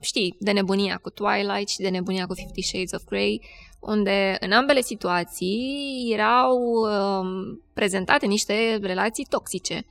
[0.00, 3.40] știi, de nebunia cu Twilight și de nebunia cu Fifty Shades of Grey,
[3.80, 9.84] unde în ambele situații erau um, prezentate niște relații toxice.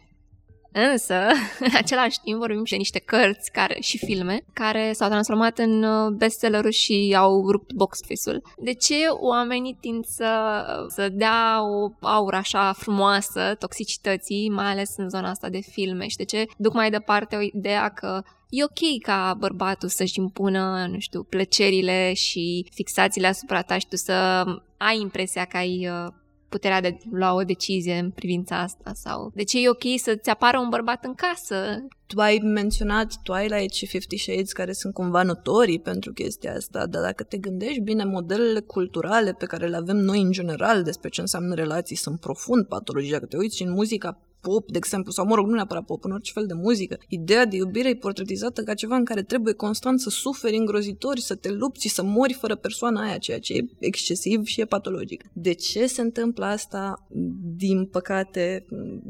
[0.73, 1.15] Însă,
[1.59, 5.83] în același timp, vorbim și de niște cărți care, și filme care s-au transformat în
[5.83, 8.41] uh, bestseller și au rupt box office-ul.
[8.57, 15.09] De ce oamenii tind să, să dea o aură așa frumoasă toxicității, mai ales în
[15.09, 16.07] zona asta de filme?
[16.07, 20.87] Și de ce duc mai departe o ideea că e ok ca bărbatul să-și impună,
[20.89, 24.43] nu știu, plăcerile și fixațiile asupra ta și tu să
[24.77, 26.13] ai impresia că ai uh,
[26.53, 30.59] puterea de lua o decizie în privința asta sau de ce e ok să-ți apară
[30.59, 31.85] un bărbat în casă.
[32.05, 37.01] Tu ai menționat Twilight și Fifty Shades care sunt cumva notorii pentru chestia asta, dar
[37.01, 41.21] dacă te gândești bine, modelele culturale pe care le avem noi în general despre ce
[41.21, 43.11] înseamnă relații sunt profund patologice.
[43.11, 46.03] Dacă te uiți și în muzica pop, de exemplu, sau mă rog, nu neapărat pop,
[46.03, 46.97] în orice fel de muzică.
[47.07, 51.35] Ideea de iubire e portretizată ca ceva în care trebuie constant să suferi îngrozitori, să
[51.35, 55.23] te lupți și să mori fără persoana aia, ceea ce e excesiv și e patologic.
[55.33, 57.07] De ce se întâmplă asta?
[57.55, 58.65] Din păcate,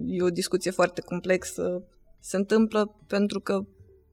[0.06, 1.84] e o discuție foarte complexă.
[2.20, 3.66] Se întâmplă pentru că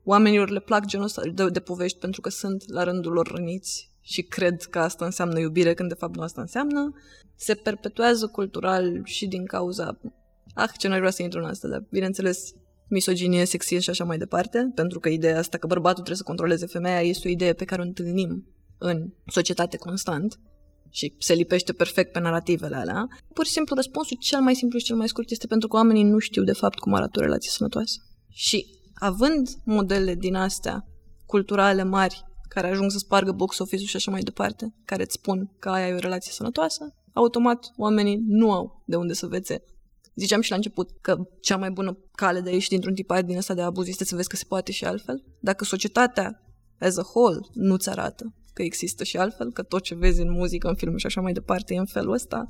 [0.04, 3.90] oamenilor le plac genul ăsta de, de povești pentru că sunt la rândul lor răniți
[4.00, 6.94] și cred că asta înseamnă iubire când de fapt nu asta înseamnă.
[7.36, 10.00] Se perpetuează cultural și din cauza...
[10.54, 12.52] Ah, ce n vrea să intru în asta, dar bineînțeles
[12.88, 16.66] misoginie, sexism și așa mai departe, pentru că ideea asta că bărbatul trebuie să controleze
[16.66, 18.46] femeia este o idee pe care o întâlnim
[18.78, 20.40] în societate constant
[20.90, 23.06] și se lipește perfect pe narativele alea.
[23.34, 26.02] Pur și simplu răspunsul cel mai simplu și cel mai scurt este pentru că oamenii
[26.02, 28.00] nu știu de fapt cum arată o relație sănătoasă.
[28.28, 30.84] Și având modele din astea
[31.26, 35.50] culturale mari care ajung să spargă box office-ul și așa mai departe, care îți spun
[35.58, 39.62] că aia e o relație sănătoasă, automat oamenii nu au de unde să vețe
[40.14, 43.36] Ziceam și la început că cea mai bună cale de a ieși dintr-un tipar din
[43.36, 45.24] ăsta de abuz este să vezi că se poate și altfel.
[45.40, 46.42] Dacă societatea
[46.78, 50.68] as a whole nu-ți arată că există și altfel, că tot ce vezi în muzică,
[50.68, 52.46] în film și așa mai departe e în felul ăsta,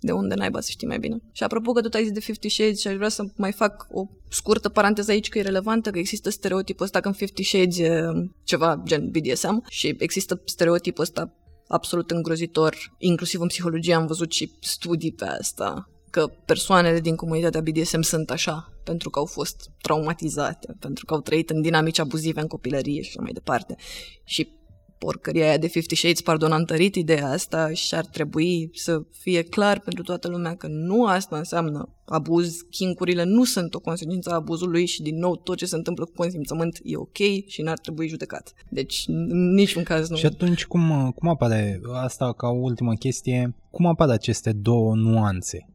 [0.00, 1.18] de unde naiba să știi mai bine.
[1.32, 3.86] Și apropo că tot ai zis de Fifty Shades și aș vrea să mai fac
[3.90, 7.78] o scurtă paranteză aici că e relevantă, că există stereotipul ăsta că în Fifty Shades
[7.78, 8.02] e
[8.44, 11.34] ceva gen BDSM și există stereotipul ăsta
[11.66, 17.60] absolut îngrozitor, inclusiv în psihologie am văzut și studii pe asta, că persoanele din comunitatea
[17.60, 22.40] BDSM sunt așa pentru că au fost traumatizate, pentru că au trăit în dinamici abuzive
[22.40, 23.76] în copilărie și așa mai departe.
[24.24, 24.58] Și
[24.98, 29.42] porcăria aia de Fifty Shades, pardon, a întărit ideea asta și ar trebui să fie
[29.42, 34.34] clar pentru toată lumea că nu asta înseamnă abuz, chincurile nu sunt o consecință a
[34.34, 38.08] abuzului și din nou tot ce se întâmplă cu consimțământ e ok și n-ar trebui
[38.08, 38.52] judecat.
[38.70, 40.16] Deci în niciun caz nu.
[40.16, 45.68] Și atunci cum, cum apare asta ca o ultimă chestie, cum apar aceste două nuanțe?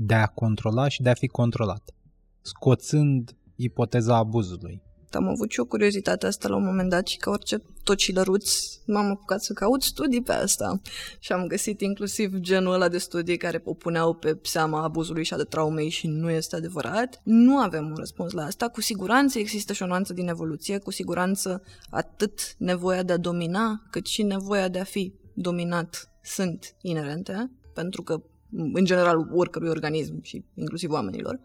[0.00, 1.94] De a controla și de a fi controlat,
[2.40, 4.82] scoțând ipoteza abuzului.
[5.10, 8.50] Am avut și o curiozitate asta la un moment dat și ca orice tocilăruț
[8.86, 10.80] m-am apucat să caut studii pe asta
[11.18, 15.34] și am găsit inclusiv genul ăla de studii care o puneau pe seama abuzului și
[15.34, 17.20] a de traumei și nu este adevărat.
[17.24, 18.68] Nu avem un răspuns la asta.
[18.68, 23.82] Cu siguranță există și o nuanță din evoluție, cu siguranță atât nevoia de a domina
[23.90, 30.22] cât și nevoia de a fi dominat sunt inerente, pentru că în general oricărui organism
[30.22, 31.40] și inclusiv oamenilor.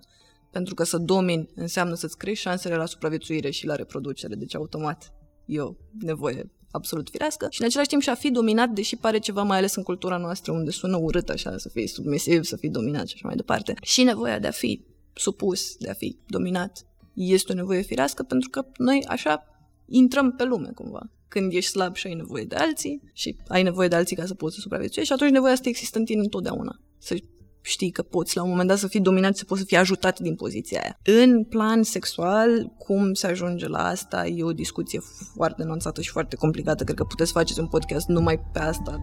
[0.51, 5.13] Pentru că să domini înseamnă să-ți crești șansele la supraviețuire și la reproducere, deci automat
[5.45, 9.19] e o nevoie absolut firească și în același timp și a fi dominat, deși pare
[9.19, 12.69] ceva mai ales în cultura noastră unde sună urât așa, să fii submisiv, să fii
[12.69, 13.73] dominat și așa mai departe.
[13.81, 18.49] Și nevoia de a fi supus, de a fi dominat, este o nevoie firească pentru
[18.49, 19.43] că noi așa
[19.85, 23.87] intrăm pe lume cumva când ești slab și ai nevoie de alții și ai nevoie
[23.87, 26.79] de alții ca să poți să supraviețuiești și atunci nevoia asta există în tine întotdeauna.
[27.03, 27.15] Să
[27.61, 30.19] știi că poți la un moment dat să fii dominat, să poți să fii ajutat
[30.19, 31.21] din poziția aia.
[31.23, 34.99] În plan sexual, cum se ajunge la asta, e o discuție
[35.35, 36.83] foarte nuanțată și foarte complicată.
[36.83, 39.01] Cred că puteți faceți un podcast numai pe asta.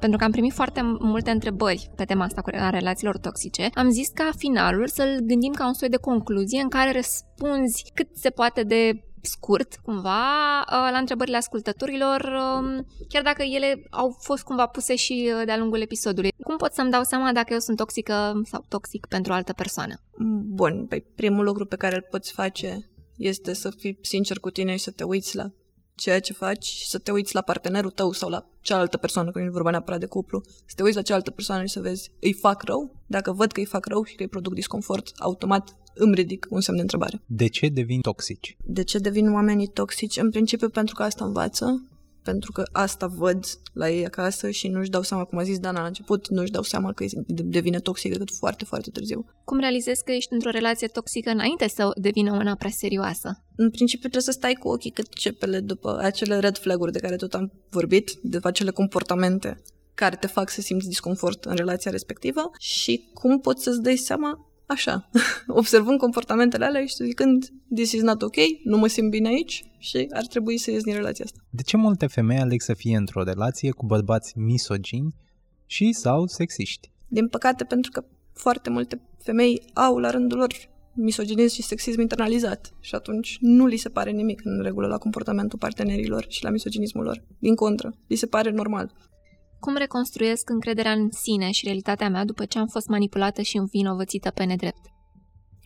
[0.00, 4.08] pentru că am primit foarte multe întrebări pe tema asta a relațiilor toxice, am zis
[4.08, 8.62] ca finalul să-l gândim ca un soi de concluzie în care răspunzi cât se poate
[8.62, 14.96] de scurt, cumva, uh, la întrebările ascultătorilor, um, chiar dacă ele au fost cumva puse
[14.96, 16.32] și uh, de-a lungul episodului.
[16.42, 19.94] Cum pot să-mi dau seama dacă eu sunt toxică sau toxic pentru o altă persoană?
[20.46, 24.76] Bun, păi primul lucru pe care îl poți face este să fii sincer cu tine
[24.76, 25.50] și să te uiți la
[26.00, 29.38] ceea ce faci și să te uiți la partenerul tău sau la cealaltă persoană, că
[29.38, 32.12] nu e vorba neapărat de cuplu, să te uiți la cealaltă persoană și să vezi,
[32.20, 33.02] îi fac rău?
[33.06, 36.60] Dacă văd că îi fac rău și că îi produc disconfort, automat îmi ridic un
[36.60, 37.22] semn de întrebare.
[37.26, 38.56] De ce devin toxici?
[38.64, 40.16] De ce devin oamenii toxici?
[40.16, 41.90] În principiu pentru că asta învață,
[42.22, 45.80] pentru că asta văd la ei acasă și nu-și dau seama, cum a zis Dana
[45.80, 49.26] la început, nu-și dau seama că devine toxic decât foarte, foarte târziu.
[49.44, 53.44] Cum realizezi că ești într-o relație toxică înainte să devină una prea serioasă?
[53.56, 57.16] În principiu trebuie să stai cu ochii cât cepele după acele red flag-uri de care
[57.16, 59.62] tot am vorbit, de acele comportamente
[59.94, 64.49] care te fac să simți disconfort în relația respectivă și cum poți să-ți dai seama
[64.70, 65.10] așa,
[65.60, 70.06] observând comportamentele alea și zicând this is not ok, nu mă simt bine aici și
[70.12, 71.40] ar trebui să ies din relația asta.
[71.50, 75.14] De ce multe femei aleg să fie într-o relație cu bărbați misogini
[75.66, 76.90] și sau sexiști?
[77.08, 80.52] Din păcate, pentru că foarte multe femei au la rândul lor
[80.92, 85.58] misoginism și sexism internalizat și atunci nu li se pare nimic în regulă la comportamentul
[85.58, 87.22] partenerilor și la misoginismul lor.
[87.38, 88.92] Din contră, li se pare normal.
[89.60, 94.30] Cum reconstruiesc încrederea în sine și realitatea mea după ce am fost manipulată și învinovățită
[94.30, 94.80] pe nedrept?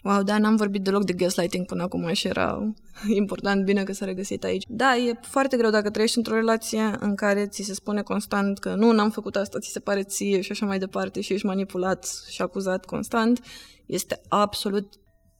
[0.02, 2.72] Wow, da, n-am vorbit deloc de gaslighting până acum și era
[3.14, 4.64] important, bine că s-a regăsit aici.
[4.68, 8.74] Da, e foarte greu dacă trăiești într-o relație în care ți se spune constant că
[8.74, 12.24] nu, n-am făcut asta, ți se pare ție și așa mai departe și ești manipulat
[12.30, 13.40] și acuzat constant.
[13.86, 14.92] Este absolut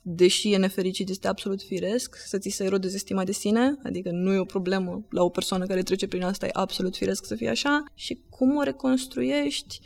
[0.07, 4.33] deși e nefericit, este absolut firesc să ți se erodeze stima de sine, adică nu
[4.33, 7.49] e o problemă la o persoană care trece prin asta, e absolut firesc să fie
[7.49, 7.85] așa.
[7.95, 9.81] Și cum o reconstruiești?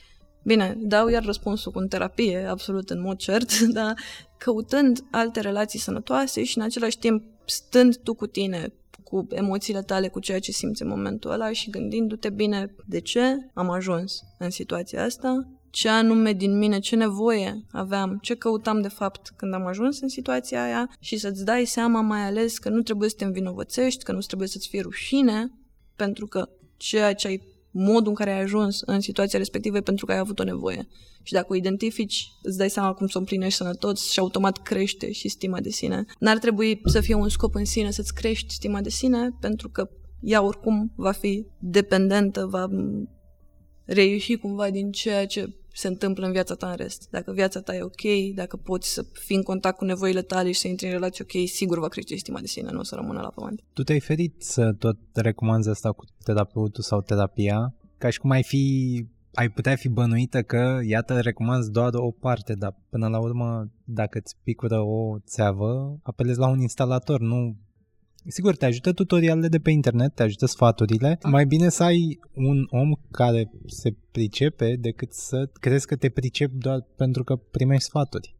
[0.44, 3.94] Bine, dau iar răspunsul cu în terapie, absolut în mod cert, dar
[4.38, 8.72] căutând alte relații sănătoase și în același timp stând tu cu tine,
[9.04, 13.50] cu emoțiile tale, cu ceea ce simți în momentul ăla și gândindu-te bine de ce
[13.54, 18.88] am ajuns în situația asta, ce anume din mine, ce nevoie aveam, ce căutam de
[18.88, 22.82] fapt când am ajuns în situația aia și să-ți dai seama mai ales că nu
[22.82, 25.52] trebuie să te învinovățești, că nu trebuie să-ți fie rușine,
[25.96, 30.06] pentru că ceea ce ai modul în care ai ajuns în situația respectivă e pentru
[30.06, 30.88] că ai avut o nevoie.
[31.22, 35.12] Și dacă o identifici, îți dai seama cum să o împlinești sănătos și automat crește
[35.12, 36.04] și stima de sine.
[36.18, 39.90] N-ar trebui să fie un scop în sine să-ți crești stima de sine, pentru că
[40.20, 42.68] ea oricum va fi dependentă, va
[43.88, 47.08] reieși cumva din ceea ce se întâmplă în viața ta în rest.
[47.10, 50.60] Dacă viața ta e ok, dacă poți să fii în contact cu nevoile tale și
[50.60, 53.20] să intri în relație ok, sigur va crește stima de sine, nu o să rămână
[53.20, 53.60] la pământ.
[53.72, 58.42] Tu te-ai ferit să tot recomanzi asta cu terapeutul sau terapia, ca și cum ai
[58.42, 63.70] fi ai putea fi bănuită că, iată, recomanzi doar o parte, dar până la urmă,
[63.84, 67.56] dacă îți picură o țeavă, apelezi la un instalator, nu
[68.26, 71.18] Sigur, te ajută tutorialele de pe internet, te ajută sfaturile.
[71.22, 76.54] Mai bine să ai un om care se pricepe decât să crezi că te pricepi
[76.56, 78.36] doar pentru că primești sfaturi.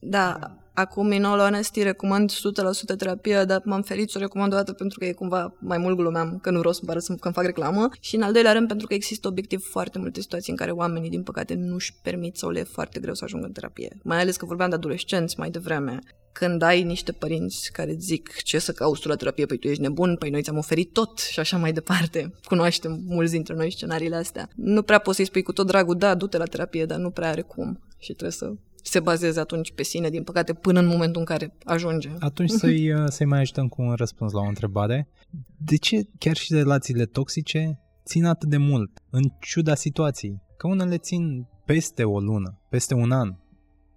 [0.00, 4.56] Da, acum, în all honesty, recomand 100% terapie, dar m-am ferit să o recomand o
[4.56, 7.34] dată pentru că e cumva mai mult glumeam, că nu rost să pară să când
[7.34, 7.88] fac reclamă.
[8.00, 11.10] Și în al doilea rând pentru că există obiectiv foarte multe situații în care oamenii,
[11.10, 13.98] din păcate, nu își permit sau le e foarte greu să ajungă în terapie.
[14.02, 15.98] Mai ales că vorbeam de adolescenți mai devreme
[16.32, 19.82] când ai niște părinți care zic ce să cauți tu la terapie, păi tu ești
[19.82, 22.34] nebun, păi noi ți-am oferit tot și așa mai departe.
[22.44, 24.48] Cunoaștem mulți dintre noi scenariile astea.
[24.54, 27.28] Nu prea poți să-i spui cu tot dragul, da, du-te la terapie, dar nu prea
[27.28, 27.80] are cum.
[27.98, 28.52] Și trebuie să
[28.82, 32.10] se bazeze atunci pe sine, din păcate, până în momentul în care ajunge.
[32.18, 35.08] Atunci să-i, uh, să-i mai ajutăm cu un răspuns la o întrebare.
[35.56, 40.40] De ce chiar și relațiile toxice țin atât de mult, în ciuda situației?
[40.56, 43.34] Că unele țin peste o lună, peste un an,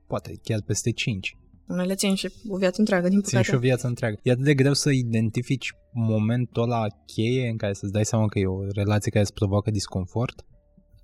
[0.08, 1.38] poate chiar peste cinci.
[1.68, 3.36] Unele țin și o viață întreagă, din păcate.
[3.36, 4.20] Țin și o viață întreagă.
[4.24, 8.40] E atât de greu să identifici momentul ăla cheie în care să-ți dai seama că
[8.40, 10.46] e o relație care îți provoacă disconfort?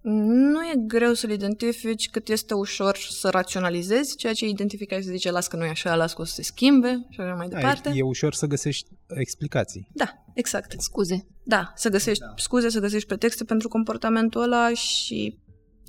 [0.03, 5.11] Nu e greu să-l identifici cât este ușor să raționalizezi ceea ce identificai și să
[5.11, 7.47] zice las că nu e așa, las că o să se schimbe și așa mai
[7.47, 7.89] da, departe.
[7.89, 9.87] Da, e, e ușor să găsești explicații.
[9.93, 10.81] Da, exact.
[10.81, 11.27] Scuze.
[11.43, 12.33] Da, să găsești da.
[12.35, 15.39] scuze, să găsești pretexte pentru comportamentul ăla și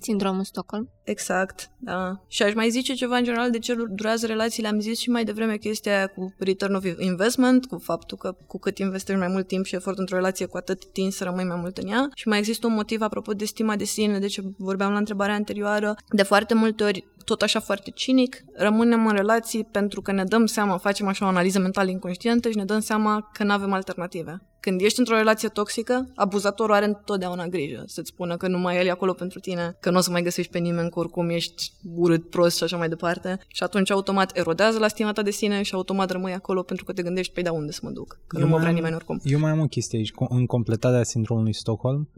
[0.00, 0.90] Sindromul Stockholm.
[1.04, 2.20] Exact, da.
[2.28, 4.68] Și aș mai zice ceva în general de ce durează relațiile.
[4.68, 8.58] Am zis și mai devreme chestia aia cu return of investment, cu faptul că cu
[8.58, 11.58] cât investești mai mult timp și efort într-o relație, cu atât timp să rămâi mai
[11.60, 12.08] mult în ea.
[12.14, 15.34] Și mai există un motiv apropo de stima de sine, de ce vorbeam la întrebarea
[15.34, 15.96] anterioară.
[16.08, 20.46] De foarte multe ori tot așa foarte cinic, rămânem în relații pentru că ne dăm
[20.46, 24.42] seama, facem așa o analiză mentală inconștientă și ne dăm seama că nu avem alternative.
[24.60, 28.90] Când ești într-o relație toxică, abuzatorul are întotdeauna grijă să-ți spună că numai el e
[28.90, 32.30] acolo pentru tine, că nu o să mai găsești pe nimeni, că oricum ești urât,
[32.30, 33.38] prost și așa mai departe.
[33.48, 36.92] Și atunci automat erodează la stima ta de sine și automat rămâi acolo pentru că
[36.92, 38.20] te gândești, pe păi, da, unde să mă duc?
[38.26, 39.20] Că eu nu mă vrea am, nimeni oricum.
[39.22, 42.08] Eu mai am o chestie aici, în completarea sindromului Stockholm,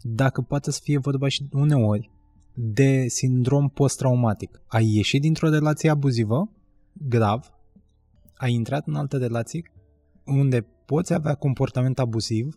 [0.00, 2.10] dacă poate să fie vorba și uneori
[2.54, 4.62] de sindrom post-traumatic.
[4.66, 6.50] Ai ieșit dintr-o relație abuzivă,
[6.92, 7.52] grav,
[8.34, 9.70] ai intrat în alte relații
[10.24, 12.56] unde poți avea comportament abuziv,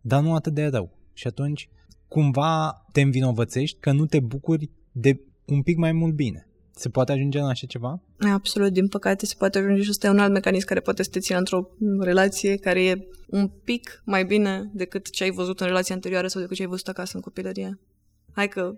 [0.00, 0.98] dar nu atât de rău.
[1.12, 1.68] Și atunci,
[2.08, 6.44] cumva te învinovățești că nu te bucuri de un pic mai mult bine.
[6.74, 8.00] Se poate ajunge în așa ceva?
[8.18, 11.10] Absolut, din păcate se poate ajunge și ăsta e un alt mecanism care poate să
[11.10, 11.68] te țină într-o
[12.00, 16.40] relație care e un pic mai bine decât ce ai văzut în relația anterioară sau
[16.40, 17.78] decât ce ai văzut acasă în copilărie.
[18.32, 18.76] Hai că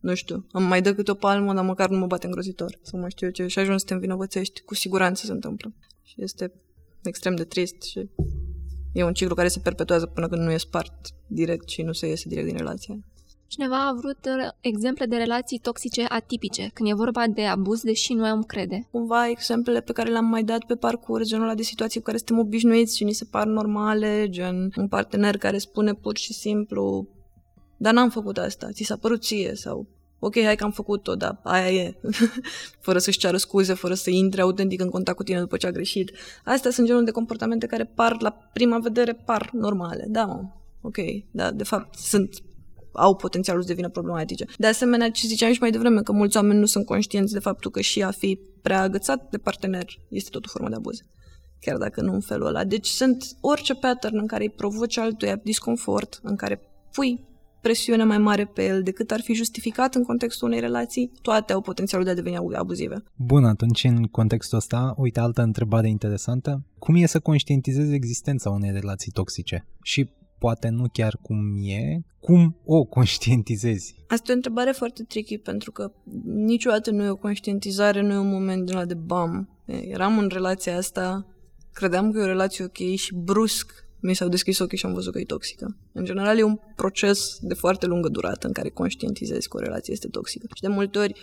[0.00, 2.78] nu știu, am mai dă câte o palmă, dar măcar nu mă bate îngrozitor.
[2.82, 3.46] Sau mă știu eu ce.
[3.46, 4.60] Și ajungi să te învinovățești.
[4.60, 5.72] Cu siguranță se întâmplă.
[6.02, 6.52] Și este
[7.02, 8.08] extrem de trist și
[8.92, 10.92] e un ciclu care se perpetuează până când nu e spart
[11.26, 13.04] direct și nu se iese direct din relație.
[13.54, 18.12] Cineva a vrut uh, exemple de relații toxice atipice, când e vorba de abuz, deși
[18.12, 18.88] nu am crede.
[18.90, 22.16] Cumva exemplele pe care le-am mai dat pe parcurs, genul ăla de situații cu care
[22.16, 27.08] suntem obișnuiți și ni se par normale, gen un partener care spune pur și simplu
[27.76, 29.86] dar n-am făcut asta, ți s-a părut ție sau
[30.18, 31.94] ok, hai că am făcut-o, dar aia e,
[32.86, 35.70] fără să-și ceară scuze, fără să intre autentic în contact cu tine după ce a
[35.70, 36.12] greșit.
[36.44, 40.06] Astea sunt genul de comportamente care par, la prima vedere, par normale.
[40.08, 40.42] Da, mă,
[40.80, 40.96] ok,
[41.30, 42.42] dar de fapt sunt
[42.94, 44.44] au potențialul să devină problematice.
[44.58, 47.70] De asemenea, ce ziceam și mai devreme, că mulți oameni nu sunt conștienți de faptul
[47.70, 50.98] că și a fi prea agățat de partener este tot o formă de abuz
[51.64, 52.64] chiar dacă nu în felul ăla.
[52.64, 56.60] Deci sunt orice pattern în care îi provoci altuia disconfort, în care
[56.92, 57.24] pui
[57.60, 61.60] presiune mai mare pe el decât ar fi justificat în contextul unei relații, toate au
[61.60, 63.02] potențialul de a deveni abuzive.
[63.16, 66.64] Bun, atunci în contextul ăsta, uite altă întrebare interesantă.
[66.78, 69.66] Cum e să conștientizezi existența unei relații toxice?
[69.82, 70.10] Și
[70.44, 73.94] poate nu chiar cum e, cum o conștientizezi?
[74.08, 75.92] Asta e o întrebare foarte tricky pentru că
[76.24, 79.48] niciodată nu e o conștientizare, nu e un moment din la de bam.
[79.66, 81.26] Eram în relația asta,
[81.72, 85.12] credeam că e o relație ok și brusc mi s-au deschis ochii și am văzut
[85.12, 85.76] că e toxică.
[85.92, 89.92] În general e un proces de foarte lungă durată în care conștientizezi că o relație
[89.92, 90.46] este toxică.
[90.54, 91.14] Și de multe ori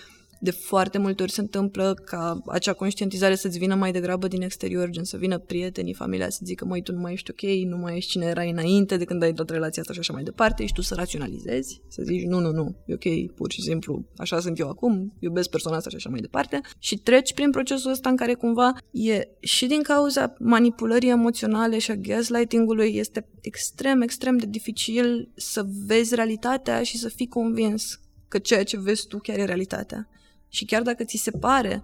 [0.44, 4.90] de foarte multe ori se întâmplă ca acea conștientizare să-ți vină mai degrabă din exterior,
[4.90, 7.98] gen să vină prietenii, familia să zică, măi, tu nu mai ești ok, nu mai
[7.98, 10.74] ești cine erai înainte de când ai dat relația asta și așa mai departe și
[10.74, 14.60] tu să raționalizezi, să zici, nu, nu, nu, e ok, pur și simplu, așa sunt
[14.60, 18.16] eu acum, iubesc persoana asta și așa mai departe și treci prin procesul ăsta în
[18.16, 24.46] care cumva e și din cauza manipulării emoționale și a gaslighting-ului este extrem, extrem de
[24.46, 29.46] dificil să vezi realitatea și să fii convins că ceea ce vezi tu chiar e
[29.46, 30.10] realitatea.
[30.54, 31.84] Și chiar dacă ți se pare,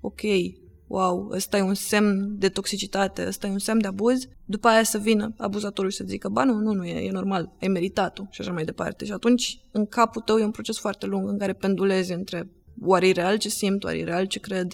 [0.00, 0.20] ok,
[0.86, 4.82] wow, ăsta e un semn de toxicitate, ăsta e un semn de abuz, după aia
[4.82, 8.24] să vină abuzatorul și să zică, ba nu, nu, nu, e, e normal, ai meritat-o
[8.30, 9.04] și așa mai departe.
[9.04, 12.50] Și atunci, în capul tău e un proces foarte lung în care pendulezi între
[12.80, 14.72] oare e real ce simt, oare e real ce cred,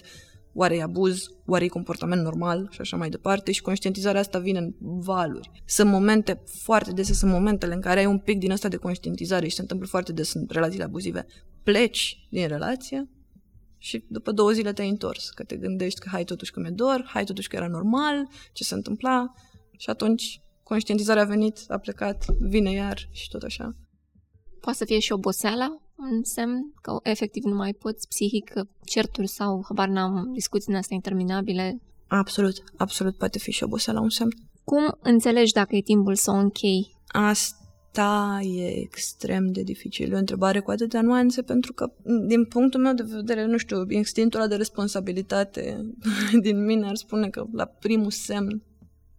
[0.53, 4.59] oare e abuz, oare e comportament normal și așa mai departe și conștientizarea asta vine
[4.59, 5.51] în valuri.
[5.65, 9.47] Sunt momente foarte dese, sunt momentele în care ai un pic din asta de conștientizare
[9.47, 11.25] și se întâmplă foarte des în relațiile abuzive.
[11.63, 13.09] Pleci din relație,
[13.83, 17.03] și după două zile te-ai întors, că te gândești că hai totuși că mi-e dor,
[17.07, 19.33] hai totuși că era normal, ce se întâmpla
[19.77, 23.75] și atunci conștientizarea a venit, a plecat, vine iar și tot așa.
[24.59, 28.53] Poate să fie și oboseala un semn că efectiv nu mai poți psihic,
[28.85, 31.81] certuri sau, habar n-am, discuții din astea interminabile.
[32.07, 34.31] Absolut, absolut poate fi și oboseala un semn.
[34.63, 36.95] Cum înțelegi dacă e timpul să o închei?
[37.07, 37.60] Asta
[37.91, 40.11] ta e extrem de dificil.
[40.11, 41.91] E o întrebare cu atâtea nuanțe pentru că,
[42.27, 45.85] din punctul meu de vedere, nu știu, instinctul ăla de responsabilitate
[46.41, 48.61] din mine ar spune că la primul semn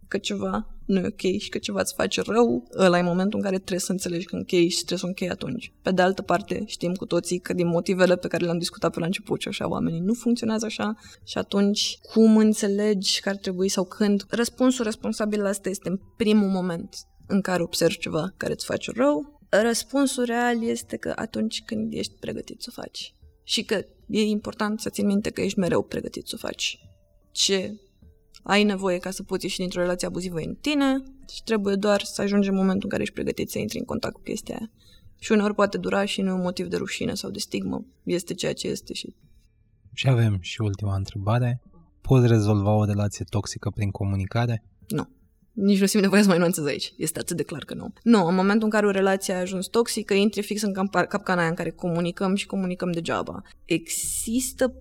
[0.08, 3.44] că ceva nu e ok și că ceva îți face rău, ăla e momentul în
[3.44, 5.72] care trebuie să înțelegi că închei și trebuie să închei atunci.
[5.82, 8.98] Pe de altă parte, știm cu toții că din motivele pe care le-am discutat pe
[8.98, 10.94] la început și așa, oamenii nu funcționează așa
[11.24, 14.24] și atunci cum înțelegi că ar trebui sau când?
[14.28, 16.96] Răspunsul responsabil la asta este în primul moment
[17.32, 22.14] în care observi ceva care îți face rău, răspunsul real este că atunci când ești
[22.20, 23.14] pregătit să o faci.
[23.44, 23.74] Și că
[24.08, 26.78] e important să ții minte că ești mereu pregătit să o faci.
[27.32, 27.80] Ce
[28.42, 31.02] ai nevoie ca să poți ieși dintr-o relație abuzivă în tine
[31.32, 34.14] și trebuie doar să ajungi în momentul în care ești pregătit să intri în contact
[34.14, 34.70] cu chestia aia.
[35.18, 37.84] Și uneori poate dura și nu e un motiv de rușine sau de stigmă.
[38.02, 39.14] Este ceea ce este și...
[39.92, 41.62] Și avem și ultima întrebare.
[42.00, 44.64] Poți rezolva o relație toxică prin comunicare?
[44.88, 45.20] Nu
[45.52, 46.94] nici nu simt nevoie să mai nuanțez aici.
[46.96, 47.92] Este atât de clar că nu.
[48.02, 50.72] Nu, în momentul în care o relație a ajuns toxică, intri fix în
[51.08, 53.42] capcana aia în care comunicăm și comunicăm degeaba.
[53.64, 54.74] Există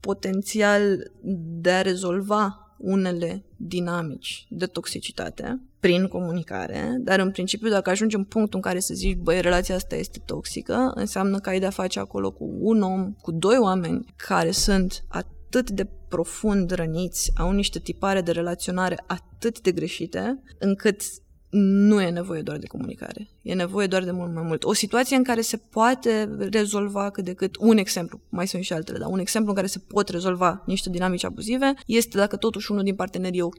[0.00, 1.12] potențial
[1.60, 8.24] de a rezolva unele dinamici de toxicitate prin comunicare, dar în principiu dacă ajungi în
[8.24, 11.98] punctul în care să zici, băi, relația asta este toxică, înseamnă că ai de-a face
[11.98, 17.50] acolo cu un om, cu doi oameni care sunt atât atât de profund răniți, au
[17.50, 21.02] niște tipare de relaționare atât de greșite, încât
[21.50, 23.28] nu e nevoie doar de comunicare.
[23.42, 24.64] E nevoie doar de mult mai mult.
[24.64, 28.72] O situație în care se poate rezolva cât de cât, un exemplu, mai sunt și
[28.72, 32.70] altele, dar un exemplu în care se pot rezolva niște dinamici abuzive este dacă totuși
[32.70, 33.54] unul din parteneri e ok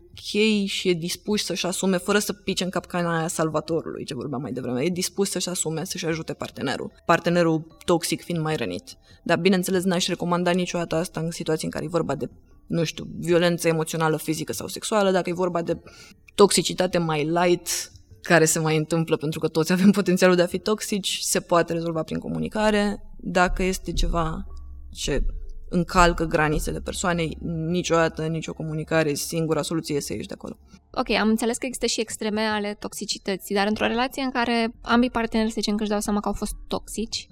[0.65, 4.51] și e dispus să-și asume, fără să pice în capcana aia salvatorului, ce vorbeam mai
[4.51, 6.91] devreme, e dispus să-și asume, să-și ajute partenerul.
[7.05, 8.97] Partenerul toxic fiind mai rănit.
[9.23, 12.29] Dar bineînțeles n-aș recomanda niciodată asta în situații în care e vorba de
[12.69, 15.81] nu știu, violență emoțională, fizică sau sexuală, dacă e vorba de
[16.35, 17.91] toxicitate mai light,
[18.21, 21.73] care se mai întâmplă pentru că toți avem potențialul de a fi toxici, se poate
[21.73, 23.03] rezolva prin comunicare.
[23.17, 24.45] Dacă este ceva
[24.91, 25.25] ce
[25.69, 30.57] încalcă granițele persoanei, niciodată, nicio comunicare, singura soluție e să ieși de acolo.
[30.91, 35.09] Ok, am înțeles că există și extreme ale toxicității, dar într-o relație în care ambii
[35.09, 37.27] parteneri, să zicem că își dau seama că au fost toxici,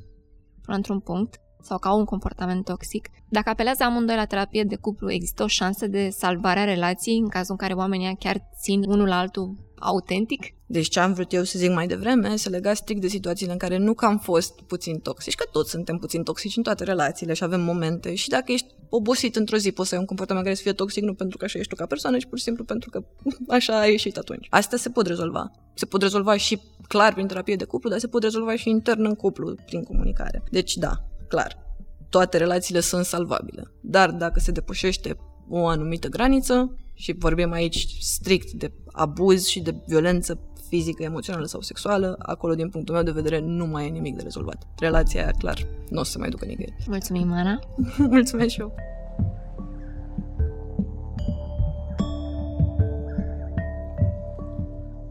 [0.61, 3.09] până într-un punct, sau că au un comportament toxic.
[3.29, 7.27] Dacă apelează amândoi la terapie de cuplu, există o șansă de salvare a relației în
[7.27, 10.55] cazul în care oamenii chiar țin unul la altul autentic?
[10.65, 13.57] Deci ce am vrut eu să zic mai devreme, să lega strict de situațiile în
[13.57, 17.33] care nu că am fost puțin toxici, că toți suntem puțin toxici în toate relațiile
[17.33, 20.57] și avem momente și dacă ești obosit într-o zi poți să ai un comportament care
[20.57, 22.63] să fie toxic nu pentru că așa ești tu ca persoană, ci pur și simplu
[22.63, 23.03] pentru că
[23.57, 24.47] așa ai ieșit atunci.
[24.49, 25.51] Astea se pot rezolva.
[25.73, 29.05] Se pot rezolva și clar prin terapie de cuplu, dar se pot rezolva și intern
[29.05, 30.43] în cuplu prin comunicare.
[30.51, 31.65] Deci da, clar,
[32.09, 33.71] toate relațiile sunt salvabile.
[33.81, 35.17] Dar dacă se depășește
[35.49, 41.61] o anumită graniță, și vorbim aici strict de abuz și de violență fizică, emoțională sau
[41.61, 44.67] sexuală, acolo, din punctul meu de vedere, nu mai e nimic de rezolvat.
[44.79, 46.75] Relația aia, clar, nu o să se mai ducă nicăieri.
[46.87, 47.59] Mulțumim, Ana!
[47.97, 48.75] Mulțumesc și eu!